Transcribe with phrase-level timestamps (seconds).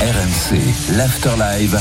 [0.00, 1.78] RMC, l'Afterlive.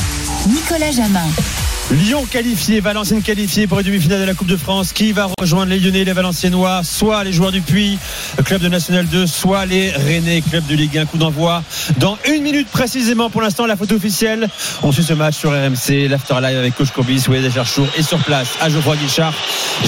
[0.49, 1.78] Nicolas Jamin.
[1.91, 4.93] Lyon qualifié, Valenciennes qualifié pour les demi-finales de la Coupe de France.
[4.93, 6.81] Qui va rejoindre les Lyonnais, les Valenciennois?
[6.83, 7.97] Soit les joueurs du Puy,
[8.45, 11.07] club de National 2, soit les Rennais, club de Ligue 1.
[11.07, 11.63] Coup d'envoi
[11.97, 13.31] dans une minute précisément.
[13.31, 14.49] Pour l'instant, la photo officielle.
[14.83, 17.49] On suit ce match sur RMC, l'Afterlive avec Coach Courbis, Wade
[17.97, 19.33] et sur place à Geoffroy Guichard,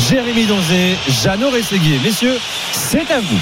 [0.10, 2.00] Jérémy Donzé, Jeannot Rességuier.
[2.04, 2.38] Messieurs,
[2.72, 3.40] c'est à vous.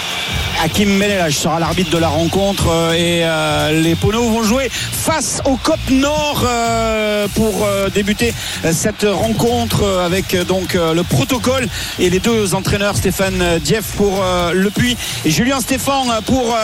[0.61, 5.41] Hakim Menelage sera l'arbitre de la rencontre euh, et euh, les Poneaux vont jouer face
[5.45, 8.33] au COP Nord euh, pour débuter
[8.71, 11.67] cette rencontre avec donc le protocole
[11.99, 16.55] et les deux entraîneurs Stéphane Dieff pour le Puy et Julien Stéphane pour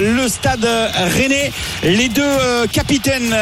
[0.00, 0.66] le stade
[1.16, 1.52] Rennais.
[1.82, 3.34] Les deux capitaines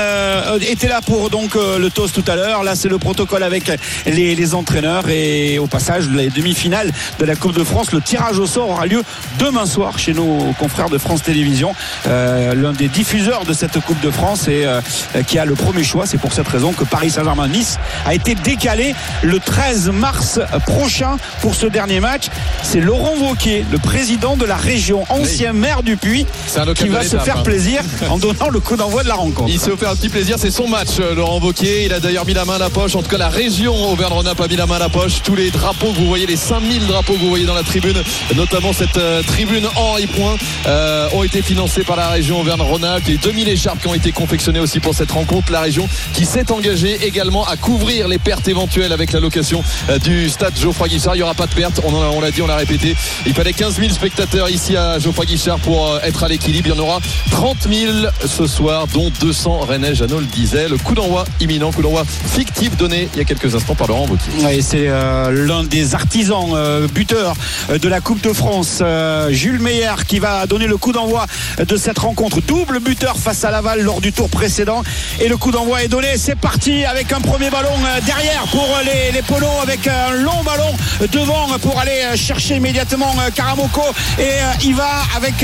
[0.61, 2.63] étaient là pour donc le toast tout à l'heure.
[2.63, 3.71] Là c'est le protocole avec
[4.07, 7.93] les, les entraîneurs et au passage les demi-finales de la Coupe de France.
[7.93, 9.03] Le tirage au sort aura lieu
[9.39, 11.75] demain soir chez nos confrères de France Télévisions,
[12.07, 14.81] euh, l'un des diffuseurs de cette Coupe de France et euh,
[15.27, 16.07] qui a le premier choix.
[16.07, 21.55] C'est pour cette raison que Paris Saint-Germain-Nice a été décalé le 13 mars prochain pour
[21.55, 22.27] ce dernier match.
[22.63, 26.27] C'est Laurent Wauquiez, le président de la région, ancien maire du Puy,
[26.75, 27.43] qui va se faire hein.
[27.43, 29.51] plaisir en donnant le coup d'envoi de la rencontre.
[29.51, 31.85] Il s'est offert un petit plaisir, c'est son match, euh, Laurent Wauquiez.
[31.85, 32.95] Il a d'ailleurs mis la main à la poche.
[32.97, 35.23] En tout cas, la région Auvergne-Rhône-Alpes a mis la main à la poche.
[35.23, 38.03] Tous les drapeaux que vous voyez, les 5000 drapeaux que vous voyez dans la tribune,
[38.35, 43.07] notamment cette tribune en et points euh, ont été financés par la région Auvergne-Rhône-Alpes.
[43.07, 45.53] Les 2000 écharpes qui ont été confectionnées aussi pour cette rencontre.
[45.53, 49.99] La région qui s'est engagée également à couvrir les pertes éventuelles avec la location euh,
[49.99, 51.17] du stade Geoffroy Guichard.
[51.17, 51.81] Il n'y aura pas de pertes.
[51.83, 52.95] On, l'a dit, on l'a répété.
[53.27, 56.69] Il fallait 15 000 spectateurs ici à Geoffroy Guichard pour euh, être à l'équilibre.
[56.69, 57.01] Il y en aura
[57.33, 57.93] 30 000
[58.25, 59.97] ce soir, dont 200 Rennais.
[59.97, 60.69] Jeannot le disait.
[60.69, 64.07] Le coup d'envoi imminent, coup d'envoi fictif donné il y a quelques instants par Laurent
[64.07, 64.63] Vautier.
[64.63, 67.35] c'est l'un des artisans buteurs
[67.69, 68.83] de la Coupe de France,
[69.31, 71.27] Jules Meyer qui va donner le coup d'envoi
[71.59, 72.41] de cette rencontre.
[72.43, 74.83] Double buteur face à Laval lors du tour précédent.
[75.21, 76.17] Et le coup d'envoi est donné.
[76.17, 80.43] C'est parti avec un premier ballon euh, derrière pour les, les polos avec un long
[80.45, 80.75] ballon
[81.11, 83.83] devant pour aller chercher immédiatement euh, Karamoko.
[84.19, 85.35] Et euh, il va avec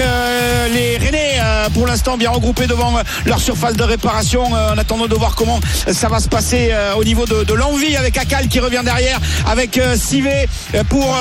[0.74, 1.40] les Rennais
[1.72, 2.92] pour l'instant bien regroupés devant
[3.24, 7.24] leur surface de réparation en attendant de voir comment ça va se passer au niveau
[7.26, 10.48] de, l'envie avec Akal qui revient derrière avec Sivé
[10.88, 11.16] pour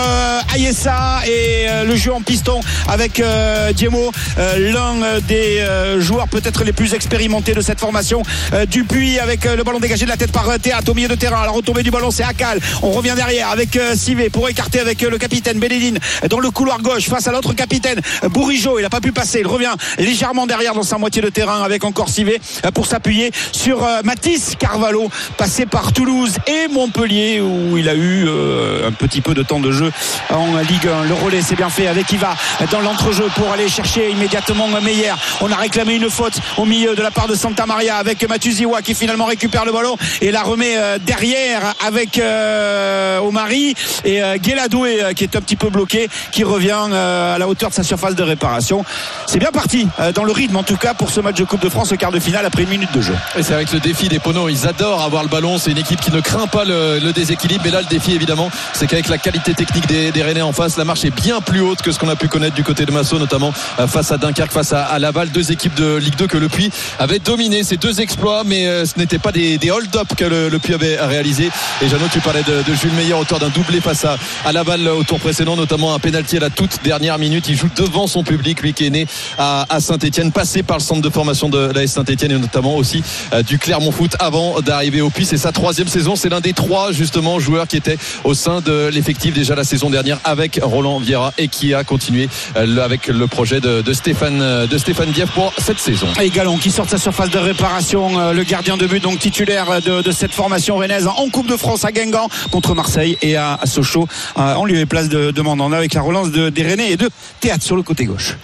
[0.53, 6.63] Ayessa et le jeu en piston avec euh, Diemo, euh, l'un des euh, joueurs peut-être
[6.63, 8.23] les plus expérimentés de cette formation.
[8.69, 11.44] Dupuis avec le ballon dégagé de la tête par Au milieu de terrain.
[11.44, 12.58] La retombée du ballon, c'est Akal.
[12.82, 16.00] On revient derrière avec Sivé pour écarter avec le capitaine Bénédine
[16.30, 18.00] dans le couloir gauche face à l'autre capitaine
[18.30, 18.80] Bourigeau.
[18.80, 19.42] Il n'a pas pu passer.
[19.42, 22.40] Il revient légèrement derrière dans sa moitié de terrain avec encore Sivé
[22.74, 28.92] pour s'appuyer sur Mathis Carvalho, passé par Toulouse et Montpellier où il a eu un
[28.94, 29.92] petit peu de temps de jeu
[30.30, 31.03] en Ligue 1.
[31.03, 32.34] Le relais, c'est bien fait avec Iva
[32.72, 35.14] dans l'entrejeu pour aller chercher immédiatement Meyer.
[35.42, 38.82] On a réclamé une faute au milieu de la part de Santa Maria avec Matuziwa
[38.82, 44.38] qui finalement récupère le ballon et la remet euh, derrière avec euh, Omari et euh,
[44.38, 48.16] Guéladoué qui est un petit peu bloqué qui revient à la hauteur de sa surface
[48.16, 48.84] de réparation.
[49.28, 51.70] C'est bien parti dans le rythme en tout cas pour ce match de Coupe de
[51.70, 53.14] France au quart de finale après une minute de jeu.
[53.38, 55.58] Et c'est avec le défi des Pono, ils adorent avoir le ballon.
[55.58, 57.62] C'est une équipe qui ne craint pas le, déséquilibre.
[57.66, 60.78] Mais là, le défi évidemment, c'est qu'avec la qualité technique des, des Rennais en face,
[60.78, 62.92] la marche est bien plus haute que ce qu'on a pu connaître du côté de
[62.92, 66.38] Massot notamment euh, face à Dunkerque, face à, Laval, deux équipes de Ligue 2 que
[66.38, 67.64] le Puy avait dominé.
[67.64, 71.50] Ces deux exploits, mais euh, ce n'était pas des, hold-up que le, Puy avait réalisé.
[71.82, 74.18] Et Jeannot, tu parlais de, Jules Meyer, auteur d'un doublé face à,
[74.52, 77.48] Laval au tour précédent, notamment un pénalty à la toute dernière minute.
[77.48, 79.08] Il joue devant son public, lui qui est né
[79.38, 83.03] à, Saint-Etienne, passé par le centre de formation de la Saint-Etienne et notamment aussi
[83.34, 85.26] euh, du Clermont Foot avant d'arriver au Puy.
[85.26, 86.16] C'est sa troisième saison.
[86.16, 89.90] C'est l'un des trois justement joueurs qui étaient au sein de l'effectif déjà la saison
[89.90, 95.12] dernière avec Roland Vieira et qui a continué avec le projet de, Stéphane de Stéphane
[95.12, 96.08] Dieff pour cette saison.
[96.22, 99.20] Et Galon qui sort de sa surface de réparation, euh, le gardien de but donc
[99.20, 103.59] titulaire de, cette formation rennaise en Coupe de France à Guingamp contre Marseille et à,
[103.66, 104.08] Sochaux
[104.40, 106.97] euh, en lieu et place de, de Mandanda avec la relance de, des Rennais et
[106.97, 108.38] de Théâtre sur le côté gauche.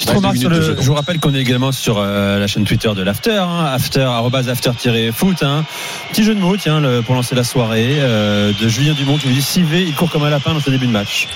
[0.00, 4.08] Je, vous rappelle qu'on est également sur euh, la chaîne Twitter de l'After, hein, after,
[4.48, 5.44] after-foot.
[5.44, 5.64] Hein.
[6.10, 9.42] Petit jeu de mots, tiens, pour lancer la soirée, de Julien Dumont qui nous dit
[9.42, 11.28] Sivé, il court comme un lapin dans ce début de match.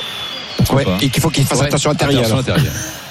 [0.72, 2.22] Ouais, et qu'il faut qu'il fasse attention à Terrier.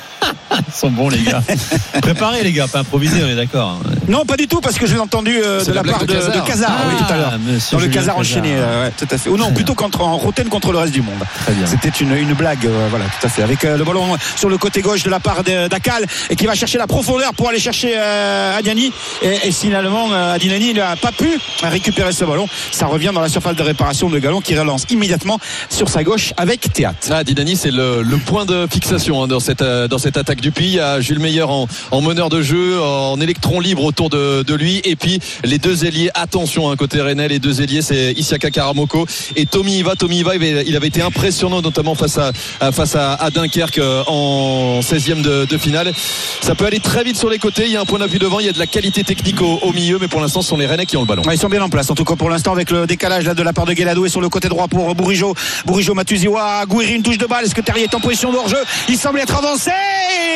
[0.68, 1.42] Ils sont bons, les gars.
[2.02, 3.80] Préparez, les gars, pas improviser, on est d'accord.
[4.08, 6.14] Non, pas du tout, parce que je l'ai entendu euh, de la la part de,
[6.14, 6.72] de Cazard.
[6.88, 7.40] Oui, Ah, tout à l'heure.
[7.40, 8.18] monsieur Dans le Cazard.
[8.18, 9.30] enchaîné, euh, ouais, tout à fait.
[9.30, 11.20] Ou non, plutôt contre, en rotaine contre le reste du monde.
[11.44, 11.66] Très bien.
[11.66, 13.44] C'était une, une blague, euh, voilà, tout à fait.
[13.44, 16.56] Avec euh, le ballon sur le côté gauche de la part d'Akal et qui va
[16.56, 18.92] chercher la profondeur pour aller chercher euh, Adiani.
[19.22, 21.30] Et, et finalement, euh, Adinani n'a pas pu
[21.64, 22.48] récupérer ce ballon.
[22.72, 25.40] Ça revient dans la surface de réparation de Galon qui relance immédiatement
[25.70, 26.98] sur sa gauche avec Théâtre.
[27.12, 30.41] Ah, Didani, c'est le, le point de fixation hein, dans, cette, euh, dans cette attaque
[30.42, 30.66] du Puy.
[30.66, 34.54] Il y a Jules Meyer en, en meneur de jeu, en électron libre autour de,
[34.54, 34.82] lui.
[34.84, 39.06] Et puis les deux ailiers, attention, hein, côté Rennais, les deux ailiers, c'est Isiaka Karamoko
[39.36, 39.96] et Tommy Iva.
[39.96, 45.94] Tommy Iva, il avait, été impressionnant, notamment face à, Dunkerque euh, en 16e de, finale.
[46.42, 47.64] Ça peut aller très vite sur les côtés.
[47.66, 49.72] Il y a un point d'appui devant, il y a de la qualité technique au,
[49.74, 51.24] milieu, mais pour l'instant, ce sont les Rennais qui ont le ballon.
[51.32, 53.44] Ils sont bien en place, en tout cas pour l'instant, avec le décalage là, de
[53.44, 55.36] la part de Guelado et sur le côté droit pour Bourigeau.
[55.66, 57.46] Bourigeau, Matuziwa, Gouiri, une touche de balle.
[57.46, 58.64] Est-ce que Terrier est en position de hors-jeu?
[58.90, 59.72] Il semble être avancé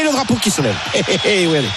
[0.02, 0.76] et le drapeau qui se lève.
[1.26, 1.68] Hé, ouais, allez.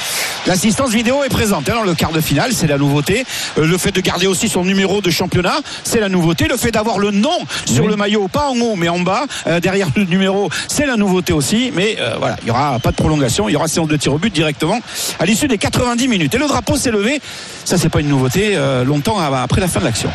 [0.47, 3.25] L'assistance vidéo est présente hein, dans le quart de finale, c'est la nouveauté.
[3.59, 6.49] Euh, le fait de garder aussi son numéro de championnat, c'est la nouveauté.
[6.49, 9.61] Le fait d'avoir le nom sur le maillot, pas en haut mais en bas, euh,
[9.61, 11.71] derrière le numéro, c'est la nouveauté aussi.
[11.75, 14.13] Mais euh, voilà, il n'y aura pas de prolongation, il y aura séance de tir
[14.13, 14.81] au but directement
[15.19, 16.35] à l'issue des 90 minutes.
[16.35, 17.21] Et le drapeau s'est levé.
[17.65, 18.59] Ça, c'est pas une nouveauté.
[18.87, 20.11] longtemps après la fin de l'action.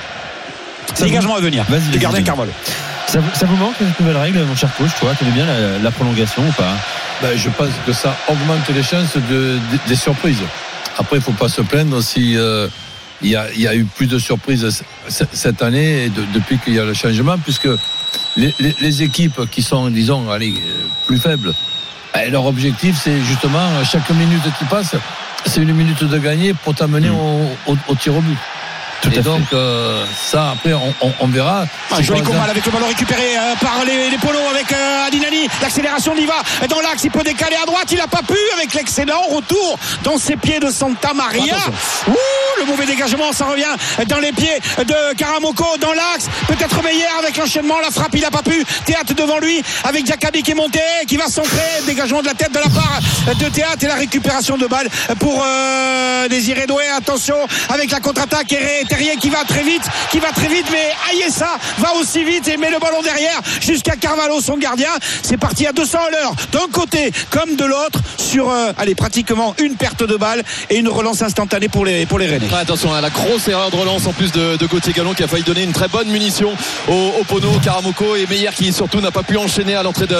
[0.93, 1.63] Ça Dégagement à venir.
[1.69, 2.23] Vas-y, de vas-y, gardien.
[3.07, 5.77] Ça, vous- ça vous manque, cette nouvelle règle, mon cher coach Toi, tu bien la,
[5.79, 6.73] la prolongation ou pas?
[7.21, 9.21] Ben, je pense que ça augmente les chances de,
[9.57, 10.41] de- des surprises.
[10.97, 12.67] Après, il faut pas se plaindre si euh,
[13.21, 16.57] il y, a, il y a eu plus de surprises cette année et de- depuis
[16.59, 17.67] qu'il y a le changement, puisque
[18.35, 21.53] les, les- les équipes qui sont, disons, allez, euh, plus faibles,
[22.13, 24.95] ben, leur objectif, c'est justement chaque minute qui passe,
[25.45, 28.37] c'est une minute de gagner pour t'amener au, au- au tir au but.
[29.03, 31.65] Tout et donc, euh, ça, après, on, on- on verra.
[31.91, 34.71] Un Si, joli combat exemple- avec le ballon récupéré euh, par les, les polos avec
[34.71, 35.47] euh, Adinani.
[35.61, 36.35] L'accélération d'Iva
[36.69, 37.03] dans l'axe.
[37.03, 37.87] Il peut décaler à droite.
[37.91, 41.55] Il n'a pas pu avec l'excellent retour dans ses pieds de Santa Maria.
[42.07, 42.13] Ouh,
[42.65, 43.31] le mauvais dégagement.
[43.33, 43.75] Ça revient
[44.07, 46.27] dans les pieds de Karamoko dans l'axe.
[46.47, 47.79] Peut-être Meyer avec l'enchaînement.
[47.81, 48.63] La frappe, il n'a pas pu.
[48.85, 51.81] Théâtre devant lui avec Jacabi qui est monté, qui va centrer.
[51.85, 52.99] Dégagement de la tête de la part
[53.39, 54.89] de Théâtre et la récupération de balle
[55.19, 56.83] pour euh, Désiré Doué.
[56.95, 57.35] Attention
[57.69, 58.51] avec la contre-attaque.
[58.53, 62.47] Et Terrier qui va très vite, qui va très vite, mais Ayessa va aussi vite
[62.47, 64.91] et met le ballon derrière jusqu'à Carvalho, son gardien.
[65.21, 69.55] C'est parti à 200 à l'heure, d'un côté comme de l'autre, sur euh, allez, pratiquement
[69.59, 72.47] une perte de balle et une relance instantanée pour les, pour les Rennais.
[72.59, 75.27] Attention à la grosse erreur de relance en plus de, de Gauthier Gallon qui a
[75.27, 76.53] failli donner une très bonne munition
[76.87, 80.15] au, au Pono, Karamoko et Meyer qui surtout n'a pas pu enchaîner à l'entrée de,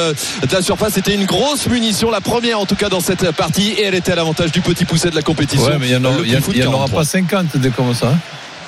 [0.45, 0.93] de la surface.
[0.93, 4.11] C'était une grosse munition, la première en tout cas dans cette partie et elle était
[4.11, 5.65] à l'avantage du petit pousset de la compétition.
[5.67, 6.73] Ouais, mais il n'y en, aura- Le il y en- coup de il y en
[6.73, 6.99] aura 43.
[7.01, 8.07] pas 50 des comme ça.
[8.07, 8.17] hein.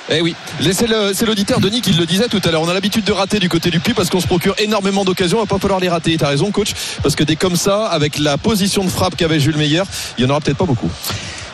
[0.10, 0.36] Eh oui,
[0.72, 2.62] c'est l'auditeur Denis qui le disait tout à l'heure.
[2.62, 5.38] On a l'habitude de rater du côté du puits parce qu'on se procure énormément d'occasions.
[5.40, 6.16] Il va pas falloir les rater.
[6.18, 6.70] T'as raison, coach,
[7.02, 9.82] parce que des comme ça, avec la position de frappe qu'avait Jules Meyer,
[10.20, 10.92] il y en aura peut-être pas beaucoup.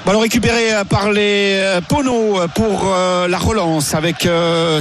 [0.06, 4.28] Ballon récupéré euh, par les euh, Pono euh, pour la relance avec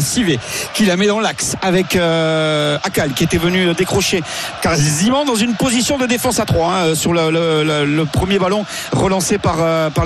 [0.00, 0.38] Sivé
[0.74, 4.22] qui la met dans l'axe avec Akal qui était venu décrocher
[4.62, 9.56] quasiment dans une position de défense à 3 sur le, premier ballon relancé par,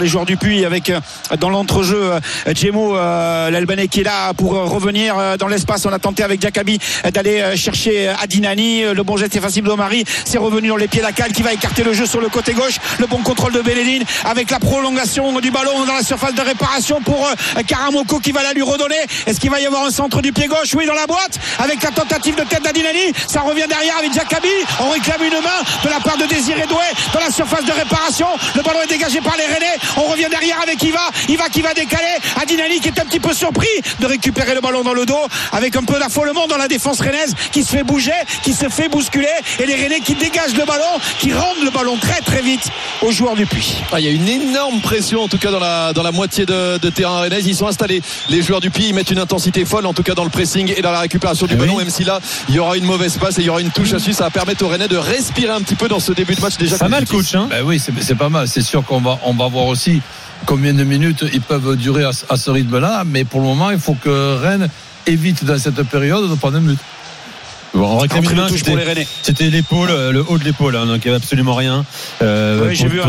[0.00, 0.92] les joueurs du Puy avec
[1.38, 2.12] dans l'entrejeu
[2.52, 5.86] Djemo l'Albanais qui est là pour revenir dans l'espace.
[5.86, 6.78] On a tenté avec Jacabi
[7.12, 8.82] d'aller chercher Adinani.
[8.82, 10.04] Le bon geste est facile d'Omari.
[10.24, 12.78] C'est revenu dans les pieds d'Akal qui va écarter le jeu sur le côté gauche.
[12.98, 16.98] Le bon contrôle de Belledine avec la prolongation du ballon dans la surface de réparation
[17.02, 18.96] pour euh, Karamoko qui va la lui redonner.
[19.26, 20.74] Est-ce qu'il va y avoir un centre du pied gauche?
[20.74, 24.48] Oui dans la boîte avec la tentative de tête d'Adinani ça revient derrière avec Jacabi
[24.80, 28.26] on réclame une main de la part de Désiré Doué dans la surface de réparation.
[28.56, 29.76] Le ballon est dégagé par les Rennais.
[29.98, 31.10] On revient derrière avec Iva.
[31.28, 32.16] Iva qui va décaler.
[32.40, 33.68] Adinani qui est un petit peu surpris
[34.00, 37.34] de récupérer le ballon dans le dos avec un peu d'affolement dans la défense rennaise
[37.52, 39.28] qui se fait bouger qui se fait bousculer.
[39.58, 42.70] Et les Rennais qui dégagent le ballon qui rendent le ballon très très vite
[43.02, 43.82] aux joueurs du Puy.
[43.92, 46.46] Ah, il y a une énorme pression en tout cas dans la, dans la moitié
[46.46, 47.40] de, de terrain rennais.
[47.42, 48.00] Ils sont installés.
[48.28, 50.72] Les joueurs du Puy ils mettent une intensité folle en tout cas dans le pressing
[50.76, 51.72] et dans la récupération du Eh ballon.
[51.76, 51.84] oui.
[51.84, 53.92] Même si là il y aura une mauvaise passe et il y aura une touche
[53.92, 56.34] à suivre, ça va permettre aux Rennais de respirer un petit peu dans ce début
[56.34, 56.78] de match déjà.
[56.78, 57.34] Pas mal, coach.
[57.34, 58.46] Hein Ben oui, c'est c'est pas mal.
[58.48, 60.00] C'est sûr qu'on va, on va voir aussi
[60.46, 63.02] combien de minutes ils peuvent durer à, ce- à ce rythme-là.
[63.06, 64.68] Mais pour le moment, il faut que Rennes
[65.06, 66.78] évite dans cette période de prendre un but.
[67.74, 68.06] Bon, pour
[68.56, 71.22] c'était- les Rennais C'était l'épaule, euh, le haut de l'épaule, hein, donc il n'y avait
[71.22, 71.84] absolument rien.
[72.22, 73.00] Euh, Oui, j'ai vu,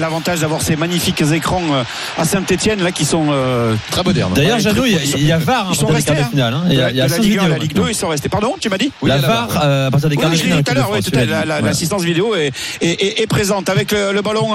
[0.00, 1.82] l'avantage d'avoir ces magnifiques écrans euh,
[2.18, 4.32] à Saint-Etienne là qui sont euh, Très moderne.
[4.34, 6.54] D'ailleurs, Jeannot, il y a- y VAR hein, ils sont restés, finale.
[6.54, 6.64] hein.
[6.66, 7.62] de Il y a, la, il y a de la Ligue 1 à la vidéos
[7.62, 7.90] Ligue 2 maintenant.
[7.90, 9.86] ils sont restés pardon tu m'as dit Oui, la il y a la VAR, euh,
[9.88, 10.58] à partir des quarts de finale.
[10.58, 14.50] dit tout à l'heure, l'assistance vidéo est, présente avec le, ballon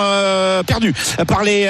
[0.67, 0.93] perdu
[1.27, 1.67] par les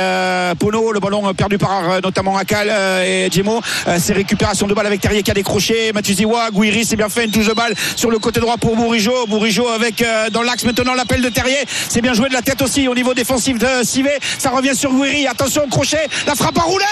[0.60, 2.70] Pono, le ballon perdu par notamment Akal
[3.06, 3.62] et Djemo.
[3.88, 7.26] Euh, c'est récupération de balle avec Terrier qui a décroché, Matuziwa, Gouiri, c'est bien fait,
[7.26, 7.61] une touche de balle
[7.96, 9.26] sur le côté droit pour Bourigeau.
[9.28, 11.64] Bourigeau avec euh, dans l'axe maintenant l'appel de Terrier.
[11.90, 14.12] C'est bien joué de la tête aussi au niveau défensif de Sivé.
[14.38, 15.28] Ça revient sur Guiri.
[15.28, 16.08] Attention au crochet.
[16.26, 16.86] La frappe à rouler.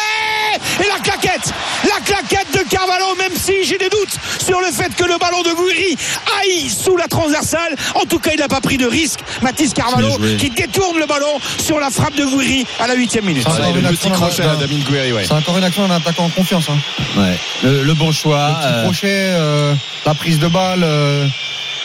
[0.84, 1.54] Et la claquette.
[1.88, 5.42] La claquette de Carvalho, même si j'ai des doutes sur le fait que le ballon
[5.44, 5.98] de Guiri
[6.42, 7.76] aille sous la transversale.
[7.96, 9.20] En tout cas, il n'a pas pris de risque.
[9.42, 13.46] Mathis Carvalho qui détourne le ballon sur la frappe de Guiri à la huitième minute.
[13.48, 14.44] Ah, le petit crochet
[14.88, 15.24] Gouiri, ouais.
[15.26, 16.66] C'est encore une action d'un attaquant en confiance.
[16.70, 16.78] Hein.
[17.18, 17.38] Ouais.
[17.64, 18.50] Le, le bon choix.
[18.50, 19.74] Le petit euh, crochet, euh,
[20.06, 20.84] la prise de balle.
[20.84, 21.26] euh,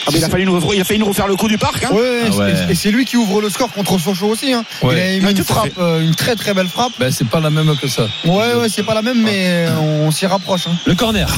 [0.07, 1.85] Ah, mais il, a fallu nous, il a fallu nous refaire le coup du parc.
[1.85, 1.91] hein.
[1.93, 2.67] ouais, Ah et- ouais.
[2.71, 4.53] Et, c'est lui qui ouvre le score contre Sochaux aussi.
[4.53, 4.65] Hein.
[4.83, 4.95] Ouais.
[4.95, 6.93] Il a mis Ouais, une frappe, euh, une très très belle frappe.
[6.99, 8.07] Ben, c'est pas la même que ça.
[8.25, 10.67] Ouais, ouais, c'est pas la même, mais on s'y rapproche.
[10.67, 10.77] Hein.
[10.87, 11.29] le corner.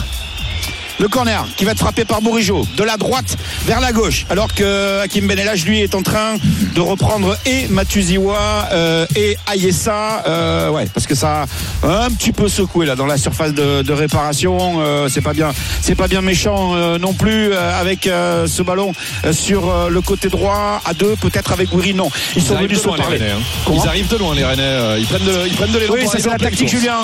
[0.98, 3.36] Le corner qui va être frappé par Bourigeau de la droite
[3.66, 6.36] vers la gauche alors que Hakim Benelage lui est en train
[6.74, 11.46] de reprendre et Matuziwa euh, et Ayessa euh, ouais parce que ça
[11.82, 15.34] a un petit peu secoué là dans la surface de, de réparation euh, c'est pas
[15.34, 18.92] bien c'est pas bien méchant non plus avec ce ballon
[19.32, 23.04] sur le côté droit à deux peut-être avec Gouiri non ils sont venus se parler
[23.04, 23.72] Rennais, hein.
[23.72, 24.98] Ils arrivent de loin, les Rennais.
[24.98, 26.68] Ils prennent de, ils prennent de l'élan oui, ça c'est la tactique.
[26.68, 26.96] Julien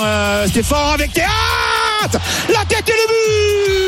[0.47, 2.19] Stéphane avec Théâtre
[2.49, 3.82] La tête et le but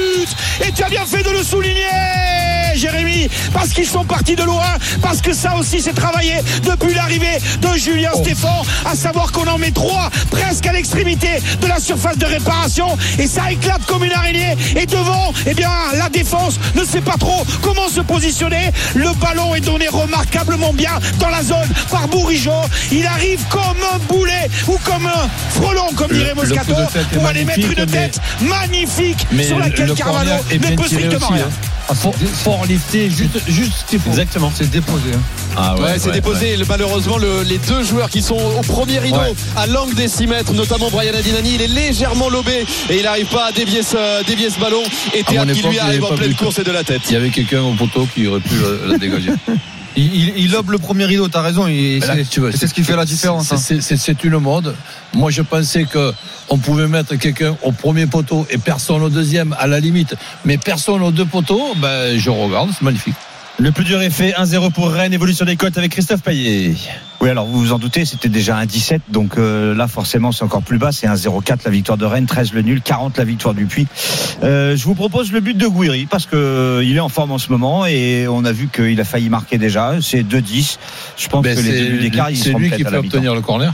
[0.67, 4.65] Et tu as bien fait de le souligner Jérémy parce qu'ils sont partis de loin
[5.03, 8.51] parce que ça aussi c'est travaillé depuis l'arrivée de Julien Stéphane
[8.85, 11.29] à savoir qu'on en met trois presque à l'extrémité
[11.61, 15.71] de la surface de réparation et ça éclate comme une araignée et devant eh bien
[15.99, 18.71] la défense ne sait pas trop comment se positionner.
[18.95, 22.51] Le ballon est donné remarquablement bien dans la zone par Bourigeau.
[22.93, 23.61] Il arrive comme
[23.95, 26.75] un boulet ou comme un frelon comme Le- dirait Moscato.
[27.13, 31.29] pour aller mettre une mais- tête magnifique Mais sur laquelle le Carvalho ne peut strictement
[31.29, 31.45] rien.
[31.47, 31.69] hein.
[31.93, 34.09] Fort, fort lifté, juste, juste ce qu'il faut.
[34.11, 34.51] Exactement.
[34.55, 35.11] C'est déposé.
[35.15, 35.21] hein.
[35.57, 36.57] Ah Ouais, c'est déposé.
[36.57, 39.35] Le- Malheureusement, le- les deux joueurs qui sont au premier rideau, Ouais.
[39.57, 43.27] à l'angle des 6 mètres, notamment Brian Adinani, il est légèrement lobé et il n'arrive
[43.27, 44.83] pas à dévier ce, dévier ce ballon.
[45.15, 47.03] Et À Théâtre qui époque, lui arrive en pleine course et de la tête.
[47.11, 48.55] Il y avait quelqu'un au poteau qui aurait pu
[48.87, 49.31] la dégager.
[49.97, 51.67] Il, il, il lobe le premier rideau, t'as raison.
[52.53, 53.47] c'est ce qui fait la différence.
[53.57, 53.97] c'est- hein.
[53.97, 54.75] C'est une mode.
[55.15, 56.13] Moi, je pensais que
[56.49, 60.15] on pouvait mettre quelqu'un au premier poteau et personne au deuxième, à la limite.
[60.45, 63.15] Mais personne aux deux poteaux, ben, je regarde, c'est magnifique.
[63.61, 66.75] Le plus dur est fait, 1-0 pour Rennes, évolution des cotes avec Christophe Payet.
[67.21, 70.43] Oui, alors vous vous en doutez, c'était déjà un 17, donc euh, là forcément c'est
[70.43, 73.25] encore plus bas, c'est un 0,4 la victoire de Rennes, 13 le nul, 40 la
[73.25, 73.87] victoire du Puy.
[74.43, 77.31] Euh, je vous propose le but de Gouiri parce que euh, il est en forme
[77.31, 80.79] en ce moment et on a vu qu'il a failli marquer déjà, c'est 2-10.
[81.17, 83.73] Je pense Ben, que les débuts d'écart ils c'est lui qui peut obtenir le corner.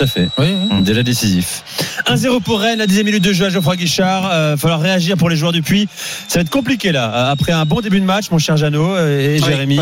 [0.00, 0.30] Tout à fait.
[0.38, 0.82] Oui, oui.
[0.82, 1.62] Déjà décisif.
[2.06, 4.30] 1-0 pour Rennes, la 10 minute de jeu à Geoffroy Guichard.
[4.32, 5.88] Euh, falloir réagir pour les joueurs du Puy.
[6.26, 7.28] Ça va être compliqué là.
[7.28, 9.78] Après un bon début de match, mon cher Jeannot euh, et Jérémy.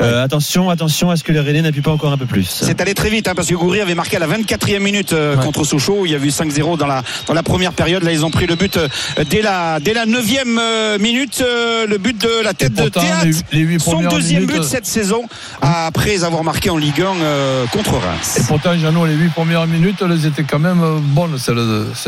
[0.00, 2.44] Euh, attention, attention à ce que les Rennais n'appuient pas encore un peu plus.
[2.48, 5.36] C'est allé très vite hein, parce que Goury avait marqué à la 24e minute euh,
[5.36, 5.44] Ouais.
[5.44, 6.04] contre Sochaux.
[6.06, 8.02] Il y a eu 5-0 dans la dans la première période.
[8.02, 8.88] Là, ils ont pris le but euh,
[9.30, 11.42] dès la dès la 9e euh, minute.
[11.42, 13.26] le but de la tête de Théâtre.
[13.52, 15.24] les les Son deuxième minutes- but cette saison
[15.62, 18.38] après avoir marqué en Ligue 1 euh, contre Reims.
[18.40, 20.82] Et pourtant, Jeannot, les huit premières minutes, elles étaient quand même
[21.14, 21.36] bonnes.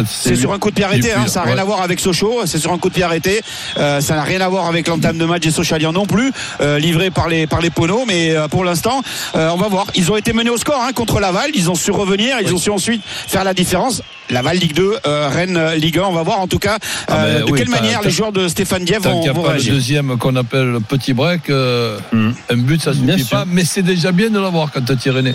[0.06, 1.60] C'est sur un coup de pied arrêté, hein, ça n'a rien Ouais.
[1.60, 3.40] à voir avec Sochaux, c'est sur un coup de pied arrêté.
[3.76, 6.32] Ça n'a rien à voir avec l'entame de match des Sochaliens non plus,
[6.78, 7.70] livré par les par les
[8.06, 9.02] Mais euh, pour l'instant,
[9.34, 9.86] euh, on va voir.
[9.94, 12.58] Ils ont été menés au score hein, contre Laval, ils ont su revenir, ils ont
[12.58, 14.02] su ensuite faire la différence.
[14.30, 17.38] Laval Ligue 2, euh, Rennes Ligue 1, on va voir en tout cas Ah euh,
[17.38, 19.48] ben de oui, quelle manière les joueurs de Stéphane Diev vont, n'y a vont pas
[19.50, 19.74] le réagir.
[19.74, 22.30] deuxième qu'on appelle le petit break, euh, Mm.
[22.50, 23.38] un but ça Bien suffit sûr.
[23.38, 25.34] pas, mais c'est déjà bien de l'avoir quand tu René.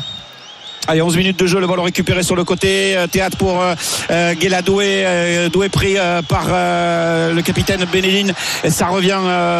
[0.87, 2.97] Allez, 11 minutes de jeu, le ballon récupéré sur le côté.
[2.97, 3.75] euh, Théâtre pour euh,
[4.09, 5.95] euh, Guéla Doué, euh, pris
[6.27, 8.33] par le capitaine Bénéline.
[8.63, 9.17] Et ça revient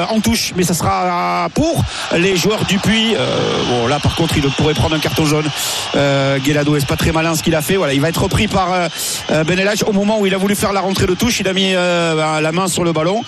[0.10, 1.84] en touche, mais ça sera pour
[2.18, 2.80] les joueurs du.
[2.88, 5.46] Euh, bon, là, par contre, il pourrait prendre un carton jaune.
[5.96, 7.76] Euh, Guéla Doué, c'est pas très malin ce qu'il a fait.
[7.76, 8.90] Voilà, il va être repris par
[9.30, 11.40] Benelach au moment où il a voulu faire la rentrée de touche.
[11.40, 13.24] Il a mis ben, la main sur le ballon.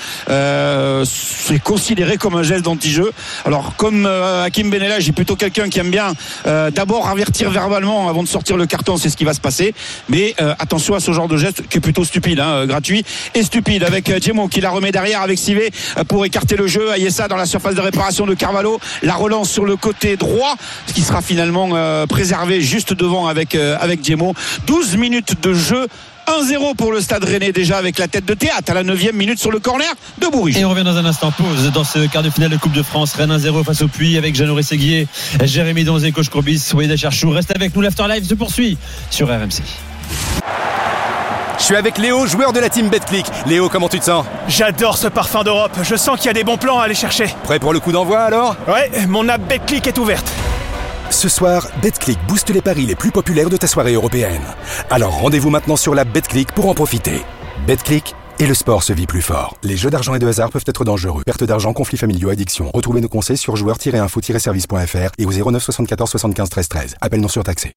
[1.05, 3.12] C'est considéré comme un geste d'anti-jeu.
[3.45, 6.13] Alors, comme Hakim Benelach est plutôt quelqu'un qui aime bien
[6.45, 7.51] d'abord avertir
[7.83, 9.73] verbalement avant de sortir le carton, c'est ce qui va se passer.
[10.09, 13.05] Mais euh, attention à ce genre de geste qui est plutôt stupide, hein, euh, gratuit
[13.35, 13.83] et stupide.
[13.83, 15.71] Avec euh, Djemo qui la remet derrière avec Sivé
[16.07, 16.91] pour écarter le jeu.
[16.91, 18.79] Ayessa dans la surface de réparation de Carvalho.
[19.01, 20.55] La relance sur le côté droit,
[20.87, 21.69] ce qui sera finalement
[22.07, 24.33] préservé juste devant avec euh, avec Djemo.
[24.67, 25.87] 12 minutes de jeu.
[26.27, 29.39] 1-0 pour le stade rennais déjà avec la tête de théâtre à la 9 minute
[29.39, 30.57] sur le corner de Bourges.
[30.57, 32.83] Et on revient dans un instant pause dans ce quart de finale de Coupe de
[32.83, 33.13] France.
[33.15, 35.07] Rennes 1-0 face au Puy avec Jeannot Rességuier,
[35.43, 37.29] Jérémy Donzé, Coach Courbis, Weda Cherchou.
[37.31, 38.77] Reste avec nous, l'Afterlife se poursuit
[39.09, 39.61] sur RMC.
[41.59, 43.25] Je suis avec Léo, joueur de la team BetClick.
[43.45, 44.25] Léo, comment tu te sens?
[44.47, 45.77] J'adore ce parfum d'Europe.
[45.83, 47.33] Je sens qu'il y a des bons plans à aller chercher.
[47.43, 48.55] Prêt pour le coup d'envoi alors?
[48.67, 50.29] Ouais, mon app BetClick est ouverte.
[51.13, 54.41] Ce soir, BetClick booste les paris les plus populaires de ta soirée européenne.
[54.89, 57.22] Alors rendez-vous maintenant sur la BetClick pour en profiter.
[57.67, 59.55] BetClick et le sport se vit plus fort.
[59.62, 61.22] Les jeux d'argent et de hasard peuvent être dangereux.
[61.24, 62.72] Perte d'argent, conflits familiaux, addiction.
[62.74, 66.96] Retrouvez nos conseils sur joueurs-info-service.fr et au 09 74 75 13 13.
[67.00, 67.74] Appel non surtaxé.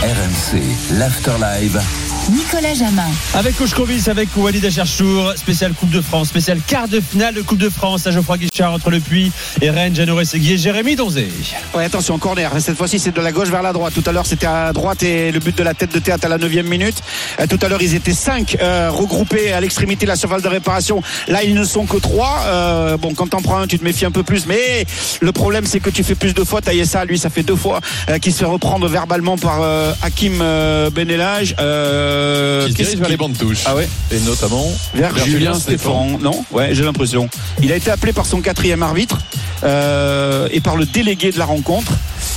[0.00, 0.62] RMC,
[0.98, 1.82] l'Afterlive.
[2.30, 3.08] Nicolas Jamin.
[3.34, 7.42] Avec Coach Covis, avec Walid Acharchour, spécial Coupe de France, spécial quart de finale de
[7.42, 10.96] Coupe de France à Geoffroy Guichard entre le Puy et Rennes, Jeannot Seguier et Jérémy
[10.96, 11.28] Donzé.
[11.74, 12.50] Ouais, attention, corner.
[12.60, 13.94] Cette fois-ci, c'est de la gauche vers la droite.
[13.94, 16.28] Tout à l'heure, c'était à droite et le but de la tête de théâtre à
[16.28, 17.02] la 9 minute.
[17.40, 18.56] Euh, tout à l'heure, ils étaient 5
[18.90, 21.02] regroupés à l'extrémité de la surface de réparation.
[21.28, 22.96] Là, ils ne sont que 3.
[23.00, 24.46] bon, quand t'en prends un, tu te méfies un peu plus.
[24.46, 24.84] Mais
[25.20, 26.68] le problème, c'est que tu fais plus de fautes.
[26.68, 27.80] Aïessa, lui, ça fait deux fois
[28.10, 31.54] euh, qu'il se fait reprendre verbalement par euh, Hakim euh, Benelage.
[31.58, 32.17] Euh,
[32.66, 33.62] Qui se dirige vers les bandes touches.
[33.66, 36.18] Ah ouais Et notamment vers, Julien Stéphane.
[36.20, 37.28] Non, ouais, j'ai l'impression.
[37.62, 39.18] Il a été appelé par son quatrième arbitre
[39.64, 41.92] euh, et par le délégué de la rencontre.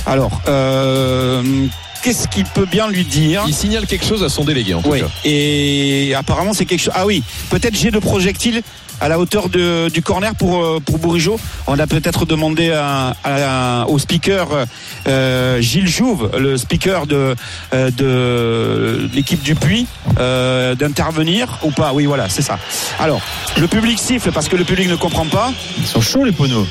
[0.06, 1.42] Alors, euh,
[2.02, 4.90] qu'est-ce qu'il peut bien lui dire Il signale quelque chose à son délégué en tout
[4.90, 5.00] Oui.
[5.00, 5.06] cas.
[5.24, 6.94] Et apparemment, c'est quelque chose.
[6.96, 8.62] Ah oui, peut-être jet de projectile
[9.02, 11.02] à la hauteur du corner pour, euh, pour.
[11.66, 12.70] On a peut-être demandé
[13.88, 14.48] au speaker
[15.08, 17.34] euh, Gilles Jouve, le speaker de,
[17.74, 21.92] euh, de l'équipe du Puy, d'intervenir ou pas.
[21.92, 22.58] Oui, voilà, c'est ça.
[23.00, 23.20] Alors,
[23.60, 25.52] le public siffle parce que le public ne comprend pas.
[25.78, 26.66] Ils sont chauds les poneaux.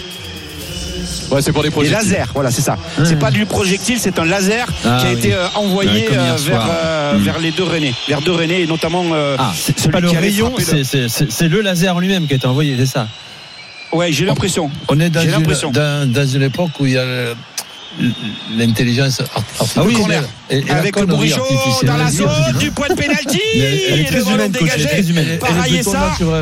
[1.32, 1.92] Ouais, c'est pour des Des projets.
[1.92, 2.78] lasers, voilà, c'est ça.
[3.04, 5.18] C'est pas du projectile, c'est un laser Ah qui a oui.
[5.18, 7.24] été euh, envoyé euh, vers, euh, Mm.
[7.24, 9.04] vers les deux Rennais, vers deux Rennais et notamment.
[9.14, 12.76] euh, Ah, c'est pas le rayon, c'est- le- laser en lui-même qui a été envoyé,
[12.78, 13.08] c'est ça?
[13.92, 14.70] Ouais, j'ai l'impression.
[14.88, 15.70] On est dans une, l'impression.
[15.72, 17.36] dans, dans une époque où il y a le-
[18.58, 19.22] l'intelligence.
[19.76, 19.98] Ah oui.
[20.50, 21.44] Et- et Avec le Bourigeau
[21.84, 23.40] dans la zone du point de pénalty.
[23.56, 25.26] Mais elle- elle est Et très le humaine, coach, elle est dégagé très humaine.
[25.28, 25.50] Elle est par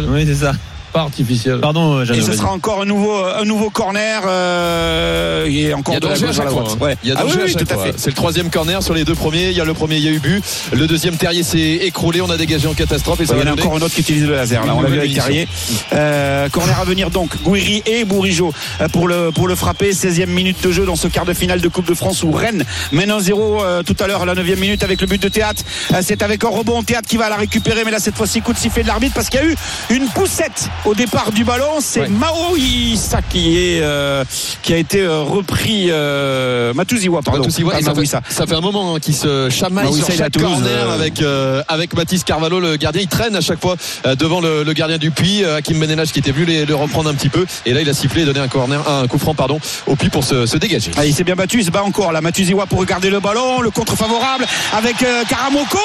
[0.10, 0.52] Oui, c'est ça.
[0.90, 1.60] Pas artificielle.
[1.62, 4.22] Pardon, euh, Et ce sera encore un nouveau, un nouveau corner.
[4.26, 6.62] euh, et Il y encore a de la danger à chaque la fois.
[6.64, 6.78] droite.
[6.82, 6.86] hein.
[6.86, 6.98] Ouais.
[7.04, 7.84] Il y a Ah oui, à chaque tout à fois.
[7.86, 7.94] fait.
[7.98, 9.50] C'est le troisième corner sur les deux premiers.
[9.50, 10.44] Il y a le premier, il y a eu but.
[10.74, 12.22] Le deuxième, Terrier s'est écroulé.
[12.22, 14.02] On a dégagé en catastrophe et ça Il y en a encore un autre qui
[14.02, 14.66] utilise le laser.
[14.66, 15.48] Là, on l'a vu avec Carrier.
[15.94, 17.30] Euh, corner à venir donc.
[17.44, 18.52] Gouiri et Bourigeau
[18.92, 19.92] pour le, pour le frapper.
[19.92, 22.64] 16e minute de jeu dans ce quart de finale de Coupe de France où Rennes
[22.92, 25.64] mène 1-0 euh, tout à l'heure à la 9e minute avec le but de Théâtre.
[25.94, 27.84] Euh, c'est avec un rebond Théâtre qui va la récupérer.
[27.86, 29.56] Mais là, cette fois-ci, coup de sifflet de l'arbitre parce qu'il y a eu
[29.90, 31.80] une poussette au départ du ballon.
[31.82, 32.08] C'est Ouais.
[32.08, 34.24] Mao Issa qui, est, euh,
[34.62, 35.88] qui a été euh, repris.
[35.90, 37.40] Euh, Matouziwa, pardon.
[37.42, 38.22] Matouziwa, Pas et ça, fait, Maouissa.
[38.30, 40.90] ça fait un moment hein, qu'il se chamaille Maouissa, sur il a chaque Toulouse, corner
[40.90, 43.02] euh, avec, euh, avec Mathis Carvalho, le gardien.
[43.02, 43.76] Il traîne à chaque fois
[44.18, 45.12] devant le, le gardien du
[45.44, 47.46] euh, Hakim Benelage qui était venu les- le reprendre un petit peu.
[47.66, 50.10] Et là, il a sifflé et donné un, corner, un coup franc pardon, au Puy
[50.10, 50.92] pour se, se dégager.
[50.98, 52.22] Ah, il s'est bien battu, il se bat encore là.
[52.22, 54.46] Matuziwa pour regarder le ballon, le contre favorable
[54.78, 54.96] avec
[55.30, 55.78] Karamoko.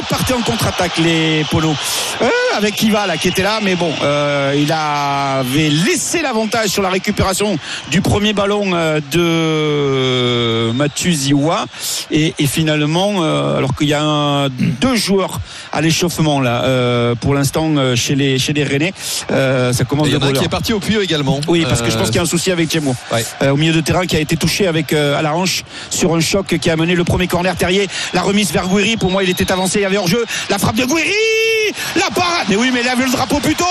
[0.00, 1.76] Il partait en contre-attaque les polos.
[2.56, 6.90] Avec Kiva là qui était là, mais bon, euh, il avait laissé l'avantage sur la
[6.90, 7.58] récupération
[7.90, 11.66] du premier ballon euh, de Matuziwa
[12.10, 15.40] et, et finalement, euh, alors qu'il y a un- deux joueurs
[15.72, 18.92] à l'échauffement là euh, pour l'instant euh, chez les chez les Rennais,
[19.30, 20.42] euh, ça commence Et il y de en a un voleur.
[20.42, 21.40] qui est parti au Puy également.
[21.48, 22.72] Oui, parce que je Euh, pense qu'il y a un souci avec.
[23.12, 23.24] Ouais.
[23.42, 26.14] Euh, au milieu de terrain qui a été touché avec euh, à la hanche sur
[26.14, 27.86] un choc qui a mené le premier corner Terrier.
[28.14, 28.96] La remise vers Gouiri.
[28.96, 30.24] Pour moi, il était avancé, il y avait hors-jeu.
[30.50, 31.10] La frappe de Gouiri
[31.96, 33.64] La parade Mais oui, mais il a vu le drapeau plus tôt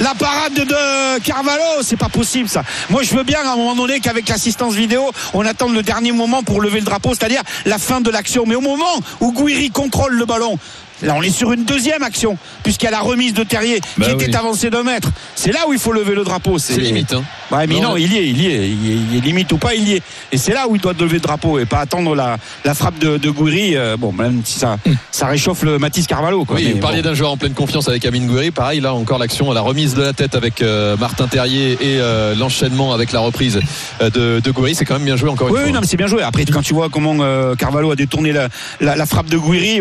[0.00, 2.62] La parade de, Carvalho C'est pas possible ça.
[2.88, 6.12] Moi, je veux bien à un moment donné qu'avec l'assistance vidéo, on attende le dernier
[6.12, 8.44] moment pour lever le drapeau, c'est-à-dire la fin de l'action.
[8.46, 8.84] Mais au moment
[9.20, 10.58] où Gouiri contrôle le ballon,
[11.02, 14.06] Là, on est sur une deuxième action, puisqu'il y a la remise de Terrier Bah
[14.06, 14.24] qui oui.
[14.24, 15.08] était avancé d'un mètre.
[15.34, 16.58] C'est là où il faut lever le drapeau.
[16.58, 17.14] C'est limite.
[17.14, 17.24] Hein.
[17.50, 19.20] Ouais, mais non, Non, il y est, il y est, il y est, il est
[19.20, 20.02] limite ou pas, il y est.
[20.32, 22.98] Et c'est là où il doit lever le drapeau et pas attendre la, la frappe
[22.98, 23.76] de, de Gouiri.
[23.76, 24.76] euh, bon, même si ça,
[25.10, 26.44] ça réchauffe le Mathis Carvalho.
[26.44, 26.56] Quoi.
[26.56, 27.08] Oui, vous parliez bon.
[27.08, 28.50] d'un joueur en pleine confiance avec Amine Gouiri.
[28.52, 32.34] Pareil, là encore l'action, la remise de la tête avec euh, Martin Terrier et euh,
[32.36, 33.60] l'enchaînement avec la reprise
[34.00, 34.74] de, de Gouiri.
[34.74, 35.72] C'est quand même bien joué encore Oui, une oui, fois.
[35.72, 36.22] non, mais c'est bien joué.
[36.22, 37.16] Après, quand tu vois comment
[37.56, 38.48] Carvalho a détourné la,
[38.80, 39.80] la, la frappe de Gouiri,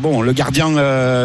[0.00, 0.68] bon, le gardien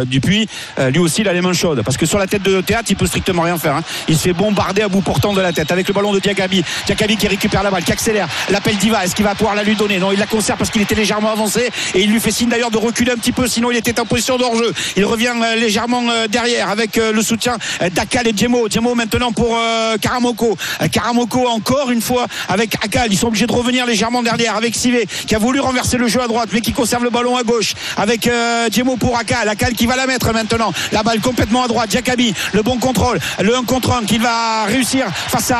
[0.05, 0.47] du puits,
[0.89, 1.81] lui aussi, il a les mains chaudes.
[1.83, 3.75] Parce que sur la tête de théâtre, il peut strictement rien faire.
[3.75, 3.83] hein.
[4.07, 6.63] Il se fait bombarder à bout portant de la tête avec le ballon de Diakabi.
[6.85, 8.27] Diakabi qui récupère la balle, qui accélère.
[8.49, 10.81] L'appel d'Iva, est-ce qu'il va pouvoir la lui donner Non, il la conserve parce qu'il
[10.81, 13.71] était légèrement avancé et il lui fait signe d'ailleurs de reculer un petit peu, sinon
[13.71, 14.73] il était en position d'hors-jeu.
[14.95, 17.57] Il revient euh, légèrement euh, derrière avec euh, le soutien
[17.93, 18.67] d'Akal et Djemo.
[18.69, 19.57] Djemo maintenant pour
[20.01, 20.57] Karamoko.
[20.91, 23.11] Karamoko encore une fois avec Akal.
[23.11, 26.21] Ils sont obligés de revenir légèrement derrière avec Sivé qui a voulu renverser le jeu
[26.21, 28.29] à droite mais qui conserve le ballon à gauche avec
[28.71, 29.47] Djemo pour Akal.
[29.49, 30.73] Akal qui va la mettre maintenant.
[30.91, 31.91] La balle complètement à droite.
[31.91, 33.19] Jakabi, le bon contrôle.
[33.41, 35.54] Le 1 contre 1 qu'il va réussir face à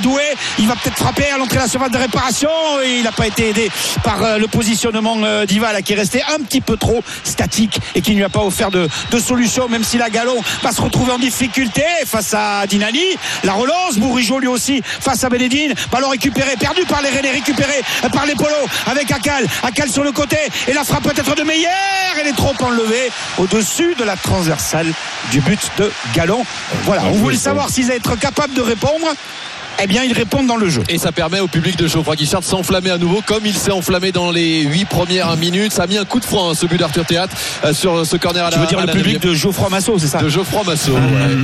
[0.00, 0.22] Doué.
[0.58, 2.50] Il va peut-être frapper à l'entrée de la surface de réparation.
[2.84, 3.70] Et il n'a pas été aidé
[4.02, 8.00] par euh, le positionnement euh, d'Ival qui est resté un petit peu trop statique et
[8.00, 11.12] qui ne lui a pas offert de, solution, même si la Galon va se retrouver
[11.12, 13.02] en difficulté face à Dinali.
[13.44, 15.74] La relance, Bourigeau lui aussi face à Bénédine.
[15.90, 17.80] Ballon récupéré, perdu par les Rennais, récupéré
[18.12, 19.46] par les Polos avec Akal.
[19.62, 21.66] Akal sur le côté et la frappe peut-être de Meyer.
[22.20, 24.92] Elle est trop enlevée au-dessus de la transversale
[25.30, 26.44] du but de Galon.
[26.84, 29.06] Voilà, on voulait savoir s'ils allaient être capables de répondre.
[29.82, 30.82] Eh bien, ils répondent dans le jeu.
[30.88, 33.72] Et ça permet au public de Geoffroy Guichard de s'enflammer à nouveau, comme il s'est
[33.72, 35.70] enflammé dans les 8 premières minutes.
[35.70, 38.16] Ça a mis un coup de froid, hein, ce but d'Arthur Théâtre, euh, sur ce
[38.16, 40.16] corner à la Tu veux dire le public de Geoffroy Massot, c'est ça?
[40.16, 40.92] De Geoffroy Massot.
[40.94, 41.00] ouais.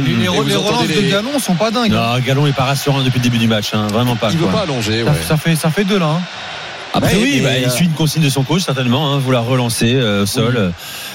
[0.06, 1.92] Les, les Et vous relances de les- Galon sont pas dingues.
[1.92, 4.28] Non, Galon est pas rassurant depuis le début du match, hein, vraiment pas.
[4.30, 4.60] Il veut quoi.
[4.60, 5.04] pas allonger.
[5.28, 6.06] Ça, fait, ça fait deux là.
[6.06, 6.20] hein.
[6.94, 9.44] Après Ouais, oui, bah, euh, il suit une consigne de son coach certainement, hein, vouloir
[9.46, 10.72] relancer euh, au sol,